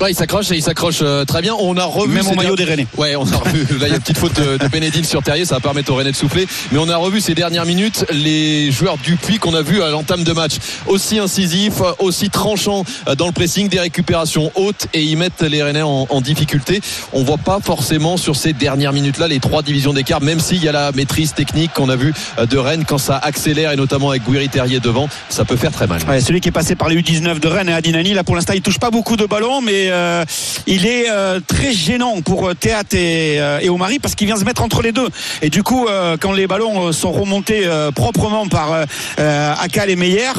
[0.00, 1.54] Ouais, il s'accroche et il s'accroche euh, très bien.
[1.58, 2.86] On a revu Même au maillot des Rennais.
[2.96, 3.78] Ouais, on a revu.
[3.78, 5.92] Là, il y a une petite faute de, de Benedine sur Terrier, ça va permettre
[5.92, 6.46] aux Rennais de souffler.
[6.70, 9.90] Mais on a revu ces dernières minutes les joueurs du Puy qu'on a vu à
[9.90, 10.52] l'entame de match,
[10.86, 15.62] aussi incisifs, aussi tranchants euh, dans le pressing, des récupérations hautes et ils mettent les
[15.64, 16.80] Rennais en, en difficulté.
[17.12, 20.68] On voit pas forcément sur ces dernières minutes-là les trois divisions d'écart, même s'il y
[20.68, 24.10] a la maîtrise technique qu'on a vu euh, de Rennes quand ça accélère et notamment
[24.10, 26.00] avec Guiri Terrier devant, ça peut faire très mal.
[26.08, 28.52] Ouais, celui qui est passé par les U19 de Rennes et Adinani, là pour l'instant
[28.54, 30.24] il touche pas beaucoup de ballons, mais euh,
[30.66, 34.36] il est euh, très gênant pour euh, Théâtre et, euh, et Omari parce qu'il vient
[34.36, 35.08] se mettre entre les deux.
[35.42, 35.86] Et du coup,
[36.20, 38.84] quand les ballons sont remontés proprement par
[39.16, 40.32] Akal et Meyer,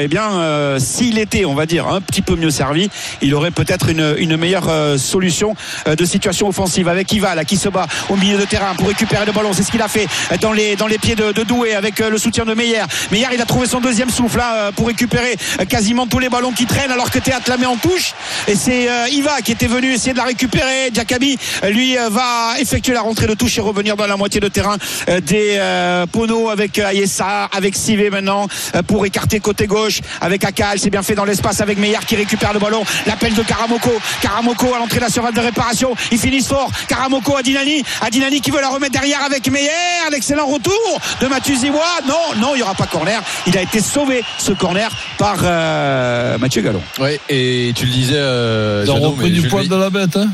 [0.00, 2.90] eh bien, s'il était, on va dire, un petit peu mieux servi,
[3.20, 5.54] il aurait peut-être une, meilleure solution
[5.86, 9.24] de situation offensive avec Iva là, qui se bat au milieu de terrain pour récupérer
[9.26, 9.52] le ballon.
[9.52, 10.06] C'est ce qu'il a fait
[10.40, 12.82] dans les, pieds de, de Doué avec le soutien de Meyer.
[13.10, 15.36] Meyer, il a trouvé son deuxième souffle là, euh, pour récupérer
[15.68, 18.14] quasiment tous les ballons qui traînent alors que Théâtre la met en touche.
[18.48, 20.90] Et c'est euh, Iva qui était venu essayer de la récupérer.
[20.92, 24.40] Jackabi, euh, lui, euh, va effectuer la rentrée de touche et revenir dans la moitié
[24.40, 24.76] de terrain
[25.22, 25.60] des
[26.10, 28.46] Pono avec Ayessa, avec Sivé maintenant
[28.86, 30.78] pour écarter côté gauche avec Akal.
[30.78, 32.84] C'est bien fait dans l'espace avec Meyer qui récupère le ballon.
[33.06, 33.90] L'appel de Karamoko.
[34.20, 35.94] Karamoko à l'entrée de la surface de réparation.
[36.10, 36.70] Ils finissent fort.
[36.88, 37.82] Karamoko à Dinani.
[38.00, 39.70] À Dinani qui veut la remettre derrière avec Meyer.
[40.10, 41.84] L'excellent retour de Mathieu Ziwa.
[42.06, 43.22] Non, non, il n'y aura pas corner.
[43.46, 45.42] Il a été sauvé ce corner par
[46.38, 46.82] Mathieu Gallon.
[46.98, 48.18] Ouais, et tu le disais,
[48.84, 50.16] Ils ont repris du poil de la bête.
[50.16, 50.30] Hein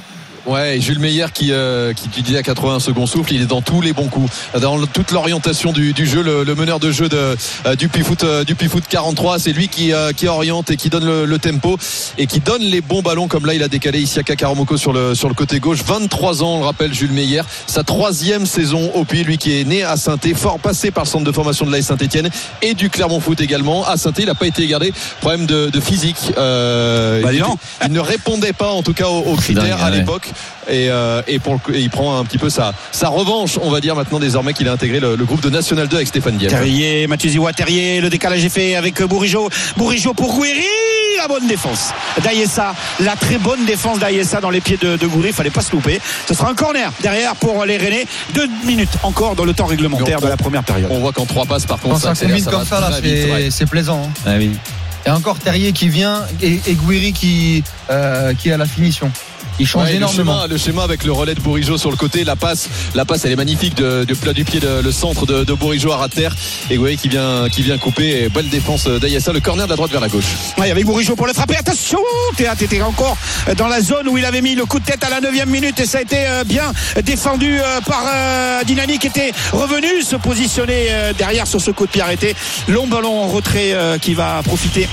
[0.49, 3.47] Ouais, et Jules Meyer qui, euh, qui tu disais à 80 secondes souffle, il est
[3.47, 6.91] dans tous les bons coups, dans toute l'orientation du, du jeu, le, le meneur de
[6.91, 7.37] jeu de,
[7.67, 10.89] euh, du Pifoot euh, du Pifoot 43, c'est lui qui, euh, qui oriente et qui
[10.89, 11.77] donne le, le tempo
[12.17, 14.95] et qui donne les bons ballons comme là il a décalé ici à Kakaromoko sur
[14.95, 18.91] le sur le côté gauche, 23 ans, on le rappelle Jules Meyer, sa troisième saison
[18.95, 21.67] au Puy, lui qui est né à saint fort passé par le centre de formation
[21.67, 22.31] de l'AS Saint-Etienne
[22.63, 23.87] et du Clermont Foot également.
[23.87, 26.33] À saint il n'a pas été gardé, problème de, de physique.
[26.39, 29.99] Euh, Bah, il, ne répondait pas en tout cas aux, aux critères dingue, à ouais.
[29.99, 30.33] l'époque
[30.69, 33.59] et, euh, et, pour le coup- et il prend un petit peu sa, sa revanche
[33.63, 36.09] on va dire maintenant désormais qu'il a intégré le, le groupe de National 2 avec
[36.09, 39.49] Stéphane Diel Terrier, Mathieu Ziwa, Terrier, le décalage est fait avec Bourigeau.
[39.77, 40.63] Bourigeau pour Gouiri,
[41.19, 41.91] la bonne défense
[42.23, 45.73] d'Ayessa, la très bonne défense d'Ayessa dans les pieds de, de Gouiri, fallait pas se
[45.73, 46.01] louper.
[46.29, 48.07] Ce sera un corner derrière pour les Rennais.
[48.35, 50.91] Deux minutes encore dans le temps réglementaire de la première période.
[50.93, 52.81] on voit qu'en trois passes par contre ça ça accélère combine ça comme va ça,
[52.81, 53.01] là, très
[53.43, 54.03] vite, c'est plaisant.
[54.07, 54.21] hein.
[54.27, 54.51] Ah oui.
[55.07, 59.11] Et encore Terrier qui vient et, et Gouiri qui, euh, qui a la finition.
[59.59, 60.33] Il change Ouais, le, énormément.
[60.35, 63.25] schéma, le schéma avec le relais de Bourigeau sur le côté, la passe, la passe
[63.25, 66.09] elle est magnifique de, de plat du pied, de- le centre de, de Bourigeau à
[66.09, 66.35] terre
[66.71, 69.71] et vous voyez qui vient, qui vient couper, et belle défense d'Ayassa, le corner de
[69.71, 70.25] la droite vers la gauche.
[70.59, 71.57] Ouais, avec Bourigeau pour le frapper.
[71.57, 71.99] Attention,
[72.37, 73.17] Théâtre était encore
[73.57, 75.79] dans la zone où il avait mis le coup de tête à la 9 minute
[75.81, 76.73] et ça a été euh, bien
[77.05, 81.91] défendu euh, par euh, Dinani qui était revenu se positionner derrière sur ce coup de
[81.91, 82.35] pied arrêté.
[82.69, 84.89] Long ballon en retrait qui va profiter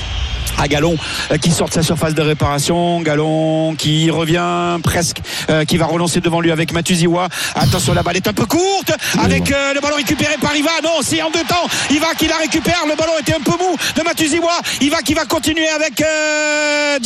[0.58, 0.96] à Galon
[1.30, 3.00] euh, qui sort de sa surface de réparation.
[3.02, 5.18] Galon qui revient presque,
[5.50, 7.28] euh, qui va relancer devant lui avec Matuziwa.
[7.54, 8.92] Attention, la balle est un peu courte
[9.22, 10.70] avec euh, le ballon récupéré par Iva.
[10.82, 11.66] Non, c'est en deux temps.
[11.90, 12.84] Iva qui la récupère.
[12.88, 14.52] Le ballon était un peu mou de Matuziwa.
[14.80, 16.98] Iva qui va continuer avec euh,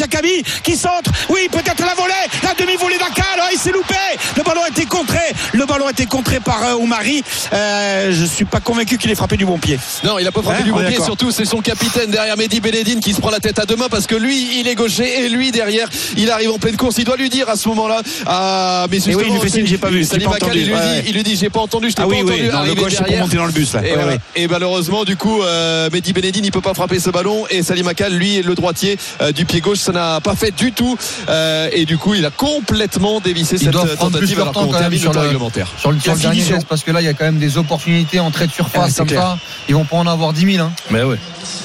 [0.63, 1.11] qui centre.
[1.29, 2.13] Oui, peut-être la volée,
[2.43, 3.25] la demi-volée d'Akal.
[3.39, 3.95] Oh, il s'est loupé.
[4.37, 5.19] Le ballon a été contré.
[5.53, 7.23] Le ballon a été contré par Oumari.
[7.53, 9.79] Je suis pas convaincu qu'il ait frappé du bon pied.
[10.05, 11.01] Non, il a pas frappé Hein, du on bon pied.
[11.03, 13.89] Surtout, c'est son capitaine derrière Mehdi Beledine qui se prend la tête à deux mains
[13.91, 16.97] parce que lui, il est gaucher et lui derrière, il arrive en pleine course.
[16.99, 18.03] Il doit lui dire à ce moment-là.
[18.27, 20.59] Ah, mais Et oui, il lui fait signe, j'ai pas vu, pas entendu.
[20.59, 21.05] il lui Ouais, dit, ouais.
[21.09, 22.41] il lui dit, j'ai pas entendu, je t'ai Ah pas oui, entendu.
[22.43, 23.87] oui, dans le gauche, c'est pour monter dans le bus là.
[23.87, 24.05] Et, Ouais,
[24.37, 24.49] ouais.
[24.49, 27.45] Malheureusement, du coup, euh, Mehdi Benedine, il peut pas frapper ce ballon.
[27.51, 30.73] Et Salim Akal, lui, le droitier euh, du pied gauche, ça n'a pas fait du
[30.73, 30.97] tout.
[31.29, 34.73] Euh, et du coup, il a complètement dévissé Ils cette euh, tentative alors temps qu'on
[34.73, 35.69] termine sur le- réglementaire.
[35.79, 38.31] Sur le, dernier geste, parce que là, il y a quand même des opportunités en
[38.31, 39.39] trait de surface comme ça.
[39.69, 40.65] Ils vont pas en avoir 10 000.
[40.67, 40.73] Hein.
[40.91, 41.17] Mais oui.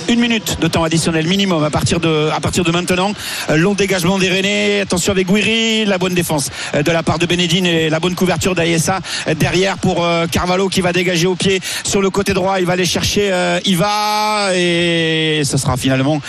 [0.08, 3.14] Une minute de temps additionnel minimum à partir de, à partir de maintenant.
[3.50, 4.82] Euh, long dégagement des Rennais.
[4.82, 5.86] Attention avec Guiri.
[5.86, 9.34] La bonne défense euh, de la part de Benedine et la bonne couverture d'Ayessa euh,
[9.34, 12.60] derrière pour Carvalho qui va dégager au pied sur le côté droit.
[12.60, 13.32] Il va aller chercher
[13.66, 16.20] Iva et ce sera finalement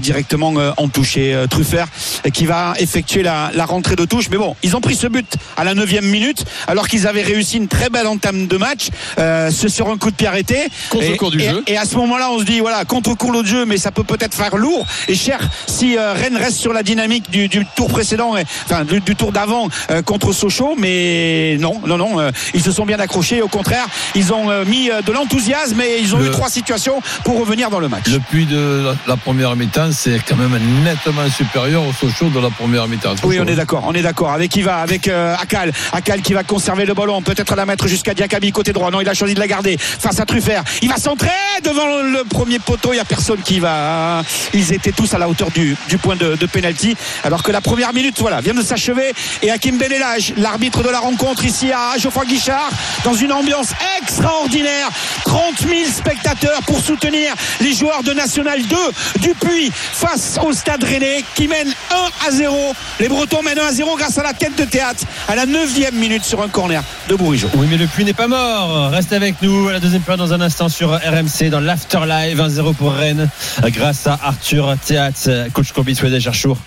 [0.00, 1.16] directement en touche.
[1.16, 1.86] Et Truffert
[2.32, 4.28] qui va effectuer la, la rentrée de touche.
[4.30, 7.56] Mais bon, ils ont pris ce but à la neuvième minute alors qu'ils avaient réussi
[7.58, 8.88] une très belle entame de match.
[9.18, 10.56] Euh, ce sur un coup de pied arrêté.
[10.90, 11.62] Contre Et- le cours du et- jeu.
[11.66, 14.34] et à ce moment-là, on se dit, voilà, contre-cours l'autre jeu, mais ça peut peut-être
[14.34, 18.36] faire lourd et cher si euh, Rennes reste sur la dynamique du, du tour précédent,
[18.36, 20.74] et- enfin du, du tour d'avant euh, contre Sochaux.
[20.78, 23.42] Mais non, non, non, euh, ils se sont bien accrochés.
[23.42, 27.38] Au contraire, ils ont mis de l'enthousiasme et ils ont Le- eu trois situations pour
[27.38, 28.06] revenir dans le match.
[28.08, 32.40] Le puits de la, la première mi-temps, c'est quand même nettement supérieur au Sochaux de
[32.40, 33.14] la première mi-temps.
[33.24, 34.32] Oui, on est d'accord, on est d'accord.
[34.32, 34.78] Avec qui va?
[34.78, 35.72] Avec Akal.
[35.92, 38.90] Akal qui va conserver le ballon, peut-être la mettre jusqu'à Diakabi côté droit.
[38.90, 40.62] Non, il a choisi de la garder face à Truffert.
[40.82, 41.28] Il va centrer
[41.64, 42.92] devant le premier poteau.
[42.92, 44.22] Il y a personne qui va.
[44.54, 46.96] Ils étaient tous à la hauteur du, point de, penalty.
[47.24, 49.12] Alors que la première minute, voilà, vient de s'achever.
[49.42, 52.70] Et Hakim Benelage, l'arbitre de la rencontre ici à Geoffroy Guichard,
[53.04, 53.70] dans une ambiance
[54.00, 54.88] extraordinaire.
[55.24, 58.76] 30 000 spectateurs pour soutenir les joueurs de National 2
[59.20, 62.74] du Puy face au Stade Rennais qui mène 1 à 0.
[63.00, 65.92] Les Bretons mènent 1 à 0 grâce à la tête de théâtre à la 9
[65.92, 67.48] minute sur un corner de Bourigeau.
[67.54, 68.90] Oui, mais le puits n'est pas mort.
[68.90, 72.74] Reste avec nous à la deuxième période dans un instant sur RMC dans l'Afterlive 1-0
[72.74, 73.28] pour Rennes
[73.66, 74.35] grâce à Arthur
[74.84, 75.12] Théat,
[75.52, 76.58] coach Courbis, Swedish Cherchour.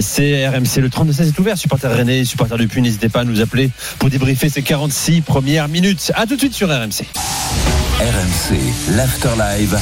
[0.00, 0.78] C'est RMC.
[0.78, 1.58] Le 32-16 est ouvert.
[1.58, 6.12] Supporter Rennais, supporter du n'hésitez pas à nous appeler pour débriefer ces 46 premières minutes.
[6.14, 7.04] À tout de suite sur RMC.
[8.00, 9.78] RMC, l'Afterlive.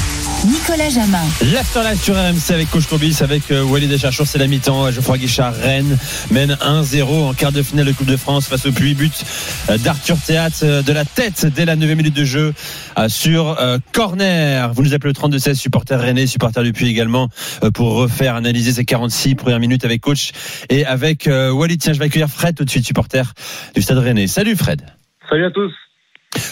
[0.47, 1.24] Nicolas Jamin.
[1.53, 4.91] L'Afterlife sur RMC avec Coach Courbis, avec euh, Walid Echarchour, c'est la mi-temps.
[4.93, 5.99] Geoffroy Guichard, Rennes
[6.30, 8.95] mène 1-0 en quart de finale de Coupe de France face au Puy.
[8.95, 9.12] But
[9.68, 12.55] euh, d'Arthur Théat euh, de la tête dès la 9 minute de jeu
[12.99, 14.72] euh, sur euh, corner.
[14.72, 17.28] Vous nous appelez le 32-16, supporter Rennais, supporter du Puy également,
[17.64, 20.30] euh, pour refaire analyser ces 46 premières minutes avec Coach
[20.70, 21.80] et avec euh, Walid.
[21.80, 23.34] Tiens, je vais accueillir Fred tout de suite, supporter
[23.74, 24.28] du Stade Rennais.
[24.28, 24.82] Salut Fred.
[25.28, 25.72] Salut à tous.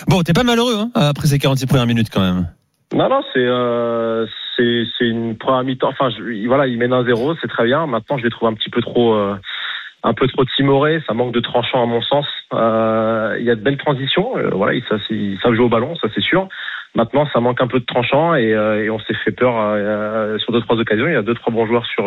[0.08, 2.48] Bon, t'es pas malheureux hein, après ces 46 premières minutes quand même.
[2.94, 4.26] Non, non, c'est euh,
[4.56, 5.88] c'est une première mi-temps.
[5.88, 7.86] Enfin, je- voilà, il mène un 0 c'est très bien.
[7.86, 9.34] Maintenant, je les trouve un petit peu trop euh,
[10.04, 11.02] un peu trop timorés.
[11.06, 12.26] Ça manque de tranchant à mon sens.
[12.54, 14.36] Euh, Il y a de belles transitions.
[14.38, 16.48] Euh, voilà, ils savent, jouer au ballon, ça c'est sûr.
[16.94, 20.38] Maintenant, ça manque un peu de tranchant et, euh, et on s'est fait peur euh,
[20.38, 21.06] sur deux trois occasions.
[21.08, 22.04] Il y a deux trois bons joueurs sur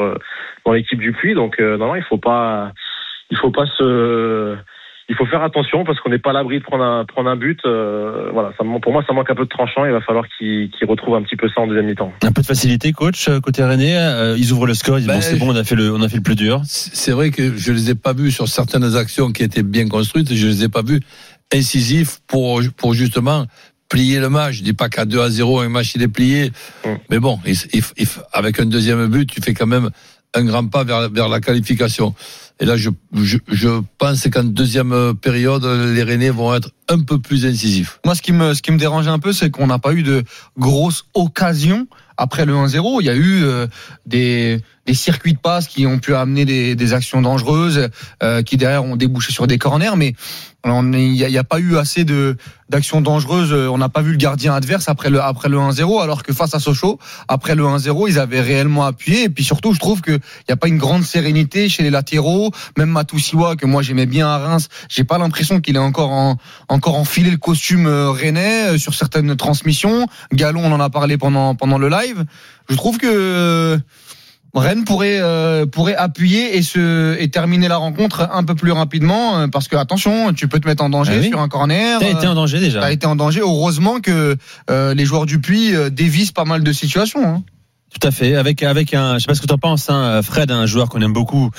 [0.65, 1.33] dans l'équipe du Puy.
[1.35, 2.71] Donc non, non, il faut pas
[3.31, 4.55] il faut pas se
[5.09, 7.35] il faut faire attention parce qu'on n'est pas à l'abri de prendre un, prendre un
[7.35, 7.59] but.
[7.65, 9.83] Euh, voilà, ça, pour moi, ça manque un peu de tranchant.
[9.85, 12.13] Il va falloir qu'ils qu'ils retrouvent un petit peu ça en deuxième mi-temps.
[12.21, 13.97] Un peu de facilité, coach, euh, côté Rennais.
[13.97, 15.91] euh, ils ouvrent le score, ils disent Ben, bon, c'est bon, on a fait le,
[15.93, 16.61] on a fait le plus dur.
[16.65, 20.33] C'est vrai que je les ai pas vus sur certaines actions qui étaient bien construites,
[20.33, 20.99] je les ai pas vus
[21.53, 23.45] incisifs pour, pour justement
[23.89, 24.55] plier le match.
[24.57, 26.51] Je dis pas qu'à 2 à 0, un match il est plié.
[27.09, 29.89] Mais bon, il- il- il- avec un deuxième but, tu fais quand même
[30.35, 32.13] un grand pas vers, vers la qualification.
[32.61, 37.45] Et là, je, je, pense qu'en deuxième période, les Rennais vont être un peu plus
[37.45, 37.99] incisifs.
[38.03, 40.03] Moi, ce qui me, ce qui me dérange un peu, c'est qu'on n'a pas eu
[40.03, 40.23] de
[40.57, 41.87] grosses occasions
[42.17, 42.97] après le 1-0.
[42.99, 43.67] Il y a eu euh,
[44.05, 47.89] des, des circuits de passe qui ont pu amener des, des actions dangereuses,
[48.23, 50.15] euh, qui derrière ont débouché sur des corners, mais
[50.65, 52.35] il n'y a, a pas eu assez de
[52.69, 53.53] d'actions dangereuses.
[53.53, 56.53] On n'a pas vu le gardien adverse après le après le 1-0, alors que face
[56.53, 59.23] à Sochaux, après le 1-0, ils avaient réellement appuyé.
[59.23, 61.91] Et puis surtout, je trouve que il n'y a pas une grande sérénité chez les
[61.91, 62.51] latéraux.
[62.77, 66.37] Même Matoussiwa, que moi j'aimais bien à Reims, j'ai pas l'impression qu'il est encore en
[66.67, 70.07] encore enfilé le costume euh, rennais euh, sur certaines transmissions.
[70.33, 72.25] Galon, on en a parlé pendant pendant le live.
[72.69, 73.77] Je trouve que euh,
[74.53, 79.37] Rennes pourrait euh, pourrait appuyer et se et terminer la rencontre un peu plus rapidement
[79.39, 81.29] euh, parce que attention, tu peux te mettre en danger Ah oui.
[81.29, 81.99] sur un corner.
[81.99, 82.79] T'as été en euh, danger déjà.
[82.81, 83.41] T'as été en danger.
[83.41, 84.35] Heureusement que
[84.69, 87.23] euh, les joueurs du Puy euh, dévisent pas mal de situations.
[87.25, 87.43] hein.
[87.99, 88.35] Tout à fait.
[88.35, 90.89] Avec avec un, je sais pas ce que tu en penses, hein, Fred, un joueur
[90.89, 91.49] qu'on aime beaucoup,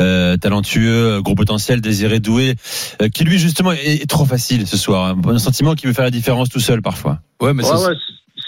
[0.00, 2.56] euh, talentueux, gros potentiel, désiré, doué,
[3.00, 5.16] euh, qui lui justement est, est trop facile ce soir.
[5.26, 7.20] Un sentiment qui veut faire la différence tout seul parfois.
[7.40, 7.94] Ouais, mais Ouais, ouais,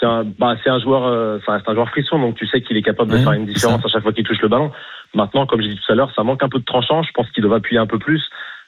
[0.01, 2.61] c'est un, bah, c'est un joueur, euh, ça reste un joueur frisson, donc tu sais
[2.61, 4.71] qu'il est capable de Ouais, faire une différence à chaque fois qu'il touche le ballon.
[5.13, 7.03] Maintenant, comme j'ai dit tout à l'heure, ça manque un peu de tranchant.
[7.03, 8.21] Je pense qu'ils doivent appuyer un peu plus.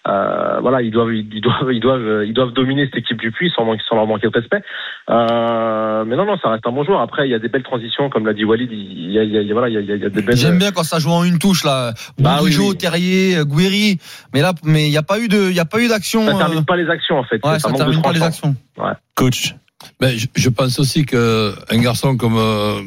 [0.06, 3.50] Euh, voilà, ils doivent, ils doivent, ils doivent, ils doivent dominer cette équipe du Puy
[3.56, 4.62] sans, manquer- sans leur manquer de respect.
[5.10, 7.00] Euh, mais non, non, ça reste un bon joueur.
[7.02, 8.70] Après, il y a des belles transitions, comme l'a dit Walid.
[8.72, 9.92] Il y a, il y a- il y a- voilà, il y a, il y
[9.92, 10.36] a- il y a des belles.
[10.36, 11.94] J'aime bien quand ça joue en une touche là.
[12.20, 12.78] Bah oui, Bourigeau, oui.
[12.78, 13.98] Terrier, euh, Guéry.
[14.34, 16.26] Mais là, mais il n'y a pas eu de, il y a pas eu d'action.
[16.26, 17.36] Ça euh, termine pas les actions en fait.
[17.46, 18.56] Ouais, ça, ça manque de termine pas les actions.
[18.78, 18.92] Ouais.
[19.16, 19.56] Coach.
[20.00, 22.82] Ben, je, je pense aussi que un garçon comme euh,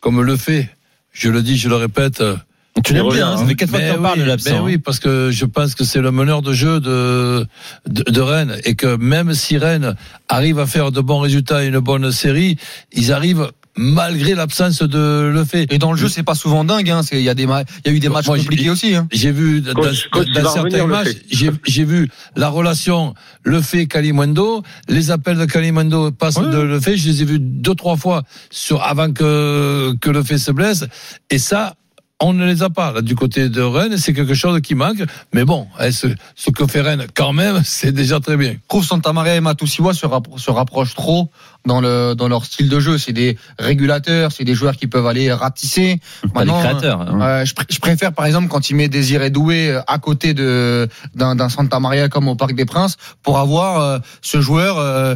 [0.00, 0.68] comme le fait,
[1.12, 2.20] je le dis, je le répète.
[2.20, 2.36] euh,
[2.84, 4.50] Tu l'aimes bien, hein, ça fait quatre fois que Ben t'en parles de oui, l'absent.
[4.50, 7.46] ben oui, parce que je pense que c'est le meneur de jeu de,
[7.86, 9.94] de de Rennes et que même si Rennes
[10.28, 12.56] arrive à faire de bons résultats et une bonne série,
[12.92, 15.72] ils arrivent malgré l'absence de le fait.
[15.72, 16.90] Et dans le jeu, c'est pas souvent dingue.
[16.90, 17.02] Hein.
[17.02, 17.48] C'est- Il y a des, il
[17.86, 18.94] y a eu des matchs Moi, compliqués aussi.
[18.94, 19.08] Hein.
[19.12, 20.08] J'ai vu dans, Coach,
[20.52, 23.14] certains matchs, j'ai j'ai vu la relation
[23.44, 27.38] le fait Kalimundo, les appels de Kalimundo passent de le fait, je les ai vus
[27.38, 30.84] deux trois fois sur avant que que le fait se blesse
[31.30, 31.74] et ça
[32.22, 32.92] on ne les a pas.
[32.92, 35.02] Là, du côté de Rennes, c'est quelque chose qui manque.
[35.34, 38.52] Mais bon, eh, ce, ce que fait Rennes, quand même, c'est déjà très bien.
[38.52, 41.30] Je trouve Santa Maria et Matusiwa se, rappro- se rapprochent trop
[41.66, 42.96] dans, le, dans leur style de jeu.
[42.98, 46.00] C'est des régulateurs, c'est des joueurs qui peuvent aller ratisser.
[46.34, 47.00] Pas des Maintenant, créateurs.
[47.02, 47.20] hein.
[47.20, 50.34] Euh, je, pr- je préfère par exemple quand il met Désiré Doué euh, à côté
[50.34, 55.14] d'un d'un Santa Maria comme au Parc des Princes pour avoir euh, ce joueur euh,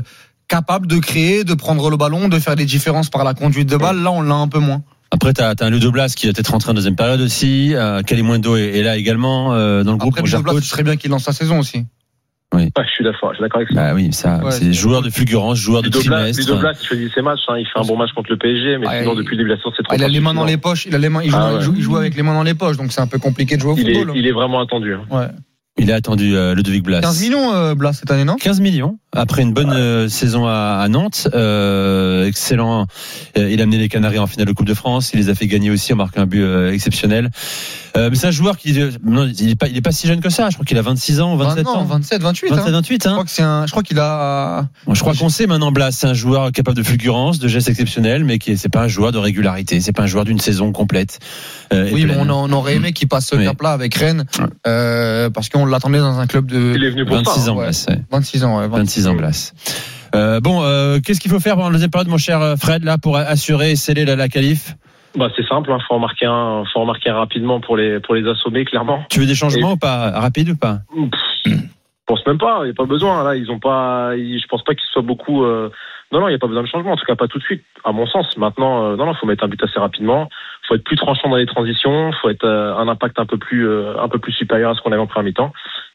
[0.49, 3.77] capable de créer, de prendre le ballon, de faire des différences par la conduite de
[3.77, 4.01] balle.
[4.03, 4.83] Là, on l'a un peu moins.
[5.17, 7.75] Après, t'as as un Ludo Blas qui va peut-être rentrer en deuxième période aussi.
[7.75, 10.14] Euh, Kalimundo est, est là également euh, dans le groupe.
[10.19, 10.62] Après, Ludo Blas, Coach.
[10.64, 11.85] ce serait bien qu'il lance sa saison aussi.
[12.55, 13.75] Ouais, je suis d'accord, je suis d'accord avec ça.
[13.75, 16.41] Bah oui, ça, Ouais, c'est joueur de fulgurance, joueur de Ludo Blas, trimestre.
[16.43, 18.79] Ludo Blas, il choisit ses matchs, hein, il fait un bon match contre le PSG,
[18.79, 20.09] mais Ouais, sinon il- depuis le début de la saison, c'est trop Ah, il a
[20.09, 20.87] les mains dans les poches.
[20.87, 21.23] Il a les mains.
[21.25, 21.57] Il joue, Ah ouais.
[21.59, 23.57] il joue, il joue avec les mains dans les poches, donc c'est un peu compliqué
[23.57, 24.17] de jouer au Il est, football.
[24.17, 24.95] il est vraiment attendu.
[24.95, 25.01] hein.
[25.11, 25.27] Ouais.
[25.79, 27.01] Il est attendu, euh, Ludovic Blas.
[27.03, 28.37] 15 millions, euh, Blas cette année, non?
[28.37, 31.29] 15 millions après une bonne euh, saison à, à Nantes.
[31.35, 32.87] Euh, excellent.
[33.39, 35.11] Euh, il a amené les Canaries en finale de Coupe de France.
[35.14, 37.31] Il les a fait gagner aussi en marquant un but euh, exceptionnel.
[37.97, 40.07] Euh, mais c'est un joueur qui, euh, non, il est pas, il est pas si
[40.07, 40.49] jeune que ça.
[40.51, 41.85] Je crois qu'il a 26 ans ou 27 non, ans.
[41.85, 42.49] 27, 28.
[42.51, 42.72] 27, hein.
[42.72, 43.03] 28.
[43.05, 43.12] Je Hein.
[43.12, 43.66] crois que c'est un.
[43.66, 44.68] Je crois qu'il a.
[44.91, 48.24] Je crois qu'on sait maintenant Blas, c'est un joueur capable de fulgurance, de gestes exceptionnels,
[48.24, 49.81] mais qui c'est pas un joueur de régularité.
[49.81, 51.20] C'est pas un joueur d'une saison complète.
[51.72, 53.45] Euh, Oui, mais on, on aurait aimé qu'il passe ce Oui.
[53.45, 54.24] cap-là avec Rennes,
[54.66, 57.51] euh, parce qu'on l'attendait dans un club de Il est venu pour 26 ça.
[57.51, 57.64] ans, ouais.
[57.64, 57.87] Blas.
[57.89, 57.99] ouais.
[58.11, 58.59] 26 ans.
[58.59, 59.53] Ouais, 26 ans, Blas.
[60.14, 62.97] Euh, bon, euh, qu'est-ce qu'il faut faire pendant la deuxième période, mon cher Fred, là,
[62.99, 64.75] pour assurer et sceller la, la qualif?
[65.17, 68.01] Bah, c'est simple, hein, faut en marquer un, faut en marquer un rapidement pour les,
[68.01, 69.03] pour les assommer, clairement.
[69.11, 70.11] Tu veux des changements ou pas?
[70.11, 70.81] Rapide ou pas?
[70.95, 71.53] Pff,
[72.09, 73.25] Je pense même pas, il n'y a pas besoin.
[73.25, 75.43] Là, ils ont pas, ils- je pense pas qu'ils soient beaucoup.
[75.43, 75.71] euh,
[76.12, 76.93] Non, non, il n'y a pas besoin de changement.
[76.93, 78.27] En tout cas, pas tout de suite, à mon sens.
[78.37, 80.29] Maintenant, euh, non, non, faut mettre un but assez rapidement.
[80.67, 82.12] Faut être plus tranchant dans les transitions.
[82.21, 84.81] Faut être euh, un impact un peu plus, euh, un peu plus supérieur à ce
[84.81, 85.53] qu'on avait en première mi-temps.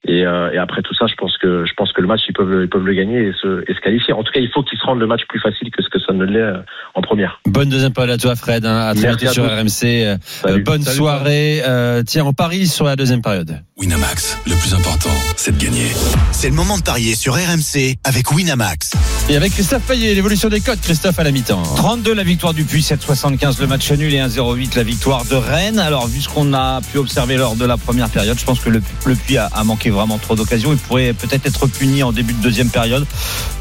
[0.07, 2.33] Et, euh, et après tout ça, je pense que, je pense que le match, ils
[2.33, 4.13] peuvent, le- ils peuvent le gagner et se, et se qualifier.
[4.13, 5.99] En tout cas, il faut qu'ils se rendent le match plus facile que ce que
[5.99, 6.57] ça ne l'est euh,
[6.95, 7.39] en première.
[7.45, 8.65] Bonne deuxième période à toi, Fred.
[8.65, 9.43] Hein, à très sur.
[9.45, 9.83] RMC.
[9.83, 10.63] Euh, Salut.
[10.63, 11.61] bonne Salut, soirée.
[11.67, 13.59] Euh, tiens, on parie sur la deuxième période.
[13.77, 15.87] Winamax, le plus important, c'est de gagner.
[16.31, 18.93] C'est le moment de parier sur RMC avec Winamax.
[19.29, 21.61] Et avec Christophe Payet, l'évolution des codes, Christophe à la mi-temps.
[21.77, 25.79] 32 la victoire du Puy, 7,75 le match nul et 1,08 la victoire de Rennes.
[25.79, 28.69] Alors vu ce qu'on a pu observer lors de la première période, je pense que
[28.71, 30.71] le, le Puy a, a manqué vraiment trop d'occasions.
[30.71, 33.05] Il pourrait peut-être être puni en début de deuxième période.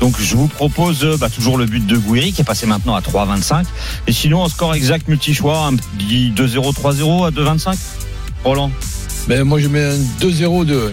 [0.01, 2.95] Donc je vous propose euh, bah, toujours le but de Gouiri qui est passé maintenant
[2.95, 3.64] à 3,25.
[4.07, 7.76] Et sinon en score exact multi-choix, un petit 2-0, 3-0 à 2,25.
[8.45, 8.70] Roland?
[9.28, 10.93] Ben, moi, je mets un 2-0 de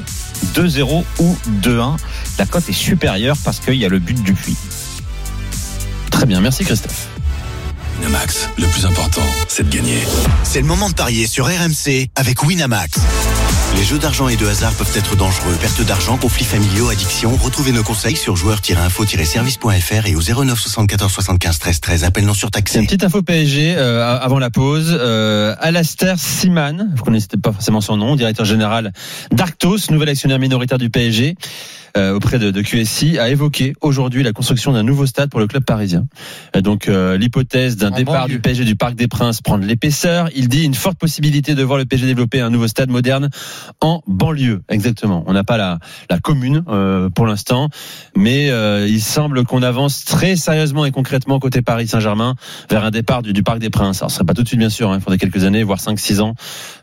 [0.54, 1.98] 2-0 ou 2-1.
[2.38, 4.56] La cote est supérieure parce qu'il y a le but du Puy.
[6.12, 7.08] Très bien, merci Christophe.
[8.00, 10.00] Winamax, le plus important, c'est de gagner.
[10.44, 13.00] C'est le moment de parier sur RMC avec Winamax.
[13.78, 15.56] Les jeux d'argent et de hasard peuvent être dangereux.
[15.62, 17.36] Perte d'argent, conflits familiaux, addiction.
[17.36, 22.04] Retrouvez nos conseils sur joueurs-info-service.fr et au 09 74 75 13 13.
[22.04, 22.82] Appel non C'est une surtaxé.
[22.82, 24.98] petite info PSG euh, avant la pause.
[25.00, 28.94] Euh, Alastair Siman, vous connaissez pas forcément son nom, directeur général
[29.32, 31.36] d'Arctos, nouvel actionnaire minoritaire du PSG.
[31.98, 35.48] Euh, auprès de, de QSI a évoqué aujourd'hui la construction d'un nouveau stade pour le
[35.48, 36.08] club parisien.
[36.56, 38.36] Euh, donc euh, l'hypothèse d'un départ banlieue.
[38.36, 40.30] du PSG du Parc des Princes prendre l'épaisseur.
[40.36, 43.30] Il dit une forte possibilité de voir le PSG développer un nouveau stade moderne
[43.82, 44.62] en banlieue.
[44.70, 45.24] Exactement.
[45.28, 45.80] On n'a pas la,
[46.10, 47.70] la commune euh, pour l'instant,
[48.16, 52.36] mais euh, il semble qu'on avance très sérieusement et concrètement côté Paris Saint-Germain
[52.70, 54.02] vers un départ du, du Parc des Princes.
[54.02, 55.80] Alors ce serait pas tout de suite bien sûr, hein, il faudrait quelques années, voire
[55.80, 56.36] 5-6 ans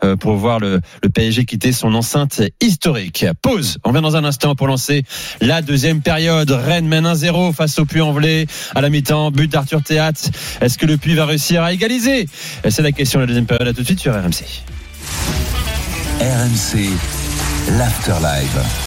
[0.02, 3.26] euh, pour voir le, le PSG quitter son enceinte historique.
[3.42, 3.78] Pause.
[3.84, 5.03] On vient dans un instant pour lancer
[5.40, 6.50] la deuxième période.
[6.50, 9.30] Rennes mène 1-0 face au Puy-en-Velay à la mi-temps.
[9.30, 10.12] But d'Arthur Théat.
[10.60, 12.28] Est-ce que le Puy va réussir à égaliser?
[12.68, 13.68] C'est la question de la deuxième période.
[13.68, 14.44] À tout de suite sur RMC.
[16.20, 16.90] RMC,
[17.76, 18.82] l'Afterlife.